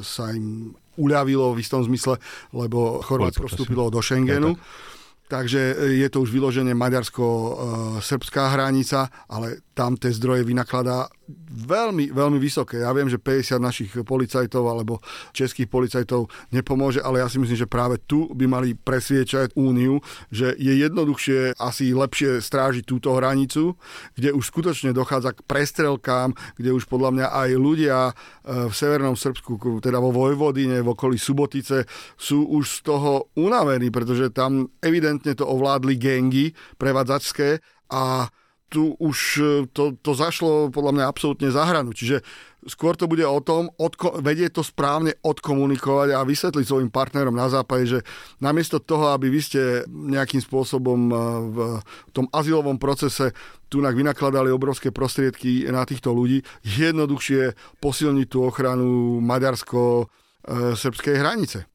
sa 0.01 0.31
im 0.33 0.73
uľavilo 0.99 1.55
v 1.55 1.63
istom 1.63 1.87
zmysle, 1.87 2.19
lebo 2.51 2.99
Chorvátsko 3.07 3.47
vstúpilo 3.47 3.87
do 3.89 4.03
Schengenu. 4.03 4.59
Takže 5.29 5.93
je 5.93 6.09
to 6.09 6.25
už 6.25 6.33
vyloženie 6.33 6.73
maďarsko-srbská 6.73 8.49
hranica, 8.57 9.13
ale 9.29 9.61
tam 9.79 9.95
tie 9.95 10.11
zdroje 10.11 10.43
vynakladá 10.43 11.07
veľmi, 11.49 12.11
veľmi 12.11 12.39
vysoké. 12.43 12.83
Ja 12.83 12.91
viem, 12.91 13.07
že 13.07 13.23
50 13.23 13.63
našich 13.63 13.95
policajtov 14.03 14.67
alebo 14.67 14.99
českých 15.31 15.71
policajtov 15.71 16.27
nepomôže, 16.51 16.99
ale 16.99 17.23
ja 17.23 17.31
si 17.31 17.39
myslím, 17.39 17.55
že 17.55 17.71
práve 17.71 18.03
tu 18.03 18.27
by 18.35 18.51
mali 18.51 18.75
presviečať 18.75 19.55
úniu, 19.55 20.03
že 20.35 20.59
je 20.59 20.75
jednoduchšie 20.83 21.55
asi 21.63 21.95
lepšie 21.95 22.43
strážiť 22.43 22.83
túto 22.83 23.15
hranicu, 23.15 23.79
kde 24.19 24.35
už 24.35 24.51
skutočne 24.51 24.91
dochádza 24.91 25.39
k 25.39 25.47
prestrelkám, 25.47 26.35
kde 26.59 26.75
už 26.75 26.91
podľa 26.91 27.15
mňa 27.15 27.27
aj 27.31 27.51
ľudia 27.55 27.99
e, 28.11 28.13
v 28.67 28.73
Severnom 28.75 29.15
Srbsku, 29.15 29.61
teda 29.79 30.03
vo 30.03 30.11
Vojvodine, 30.11 30.83
v 30.83 30.91
okolí 30.91 31.21
Subotice, 31.21 31.87
sú 32.19 32.51
už 32.51 32.83
z 32.83 32.89
toho 32.89 33.31
unavení, 33.39 33.95
pretože 33.95 34.35
tam 34.35 34.67
evidentne 34.83 35.37
to 35.39 35.47
ovládli 35.47 35.95
gengy 36.01 36.57
prevádzačské 36.81 37.63
a 37.93 38.33
tu 38.69 38.95
už 39.01 39.19
e, 39.41 39.65
to, 39.73 39.97
to 39.99 40.13
zašlo 40.13 40.69
podľa 40.69 40.93
mňa 40.95 41.05
absolútne 41.09 41.49
za 41.49 41.65
hranu. 41.65 41.97
Čiže 41.97 42.21
skôr 42.69 42.95
to 42.95 43.09
bude 43.09 43.25
o 43.25 43.41
tom, 43.41 43.73
odko- 43.81 44.21
vedieť 44.21 44.61
to 44.61 44.63
správne 44.65 45.17
odkomunikovať 45.25 46.09
a 46.13 46.21
vysvetliť 46.25 46.65
svojim 46.69 46.91
partnerom 46.93 47.33
na 47.33 47.49
západe, 47.49 47.89
že 47.89 47.99
namiesto 48.45 48.77
toho, 48.79 49.17
aby 49.17 49.33
vy 49.33 49.41
ste 49.41 49.63
nejakým 49.89 50.45
spôsobom 50.45 51.01
e, 51.09 51.15
v 51.53 51.59
tom 52.13 52.29
azylovom 52.29 52.77
procese 52.77 53.33
tu 53.69 53.81
vynakladali 53.85 54.49
obrovské 54.49 54.93
prostriedky 54.93 55.69
na 55.69 55.85
týchto 55.85 56.13
ľudí, 56.13 56.41
jednoduchšie 56.65 57.53
posilniť 57.85 58.27
tú 58.29 58.45
ochranu 58.49 59.21
maďarsko-srbskej 59.21 61.15
hranice. 61.21 61.69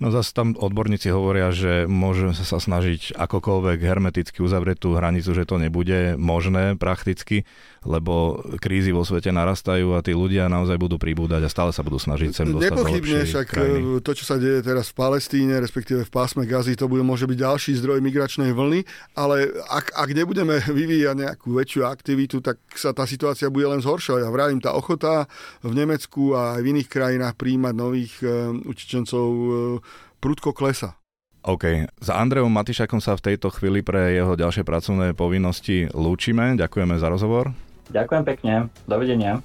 No 0.00 0.08
zase 0.08 0.32
tam 0.32 0.56
odborníci 0.56 1.12
hovoria, 1.12 1.52
že 1.52 1.84
môžeme 1.84 2.32
sa 2.32 2.56
snažiť 2.56 3.20
akokoľvek 3.20 3.84
hermeticky 3.84 4.40
uzavrieť 4.40 4.88
tú 4.88 4.96
hranicu, 4.96 5.36
že 5.36 5.44
to 5.44 5.60
nebude 5.60 6.16
možné 6.16 6.72
prakticky, 6.80 7.44
lebo 7.84 8.40
krízy 8.64 8.96
vo 8.96 9.04
svete 9.04 9.28
narastajú 9.28 9.92
a 9.92 10.00
tí 10.00 10.16
ľudia 10.16 10.48
naozaj 10.48 10.80
budú 10.80 10.96
pribúdať 10.96 11.44
a 11.44 11.52
stále 11.52 11.76
sa 11.76 11.84
budú 11.84 12.00
snažiť 12.00 12.32
sem 12.32 12.48
dostať 12.48 12.72
Nepochybne 12.72 13.28
však 13.28 13.46
krajiny. 13.52 14.00
to, 14.00 14.12
čo 14.16 14.24
sa 14.24 14.40
deje 14.40 14.64
teraz 14.64 14.88
v 14.88 14.96
Palestíne, 15.04 15.60
respektíve 15.60 16.08
v 16.08 16.12
pásme 16.12 16.48
Gazy, 16.48 16.80
to 16.80 16.88
bude, 16.88 17.04
môže 17.04 17.28
byť 17.28 17.36
ďalší 17.36 17.72
zdroj 17.84 18.00
migračnej 18.00 18.56
vlny, 18.56 18.88
ale 19.20 19.52
ak, 19.68 20.00
ak 20.00 20.08
nebudeme 20.16 20.64
vyvíjať 20.64 21.28
nejakú 21.28 21.52
väčšiu 21.60 21.84
aktivitu, 21.84 22.40
tak 22.40 22.56
sa 22.72 22.96
tá 22.96 23.04
situácia 23.04 23.52
bude 23.52 23.68
len 23.68 23.84
zhoršovať. 23.84 24.24
Ja 24.24 24.32
vravím, 24.32 24.64
tá 24.64 24.72
ochota 24.72 25.28
v 25.60 25.76
Nemecku 25.76 26.32
a 26.32 26.56
aj 26.56 26.60
v 26.64 26.68
iných 26.72 26.88
krajinách 26.88 27.36
príjmať 27.36 27.74
nových 27.76 28.16
uh, 28.24 28.48
utečencov 28.64 29.28
uh, 29.28 29.89
prudko 30.20 30.52
klesa. 30.52 31.00
OK. 31.40 31.88
Za 32.04 32.20
Andreom 32.20 32.52
Matišakom 32.52 33.00
sa 33.00 33.16
v 33.16 33.32
tejto 33.32 33.48
chvíli 33.48 33.80
pre 33.80 34.12
jeho 34.12 34.36
ďalšie 34.36 34.60
pracovné 34.60 35.16
povinnosti 35.16 35.88
lúčime. 35.96 36.52
Ďakujeme 36.60 37.00
za 37.00 37.08
rozhovor. 37.08 37.56
Ďakujem 37.88 38.22
pekne. 38.28 38.52
Dovidenia. 38.84 39.40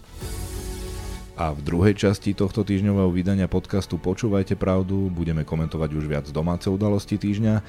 A 1.36 1.52
v 1.52 1.60
druhej 1.64 1.96
časti 1.96 2.32
tohto 2.32 2.64
týždňového 2.64 3.12
vydania 3.12 3.48
podcastu 3.52 4.00
Počúvajte 4.00 4.56
pravdu 4.56 5.12
budeme 5.12 5.44
komentovať 5.44 5.90
už 5.92 6.06
viac 6.08 6.26
domáce 6.32 6.72
udalosti 6.72 7.20
týždňa, 7.20 7.60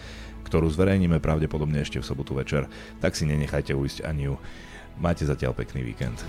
ktorú 0.46 0.70
zverejníme 0.70 1.18
pravdepodobne 1.18 1.82
ešte 1.82 1.98
v 1.98 2.06
sobotu 2.06 2.38
večer. 2.38 2.70
Tak 3.02 3.18
si 3.18 3.26
nenechajte 3.26 3.74
ujsť 3.74 4.06
ani 4.06 4.30
ju. 4.30 4.34
Máte 5.02 5.26
zatiaľ 5.26 5.54
pekný 5.58 5.82
víkend. 5.82 6.22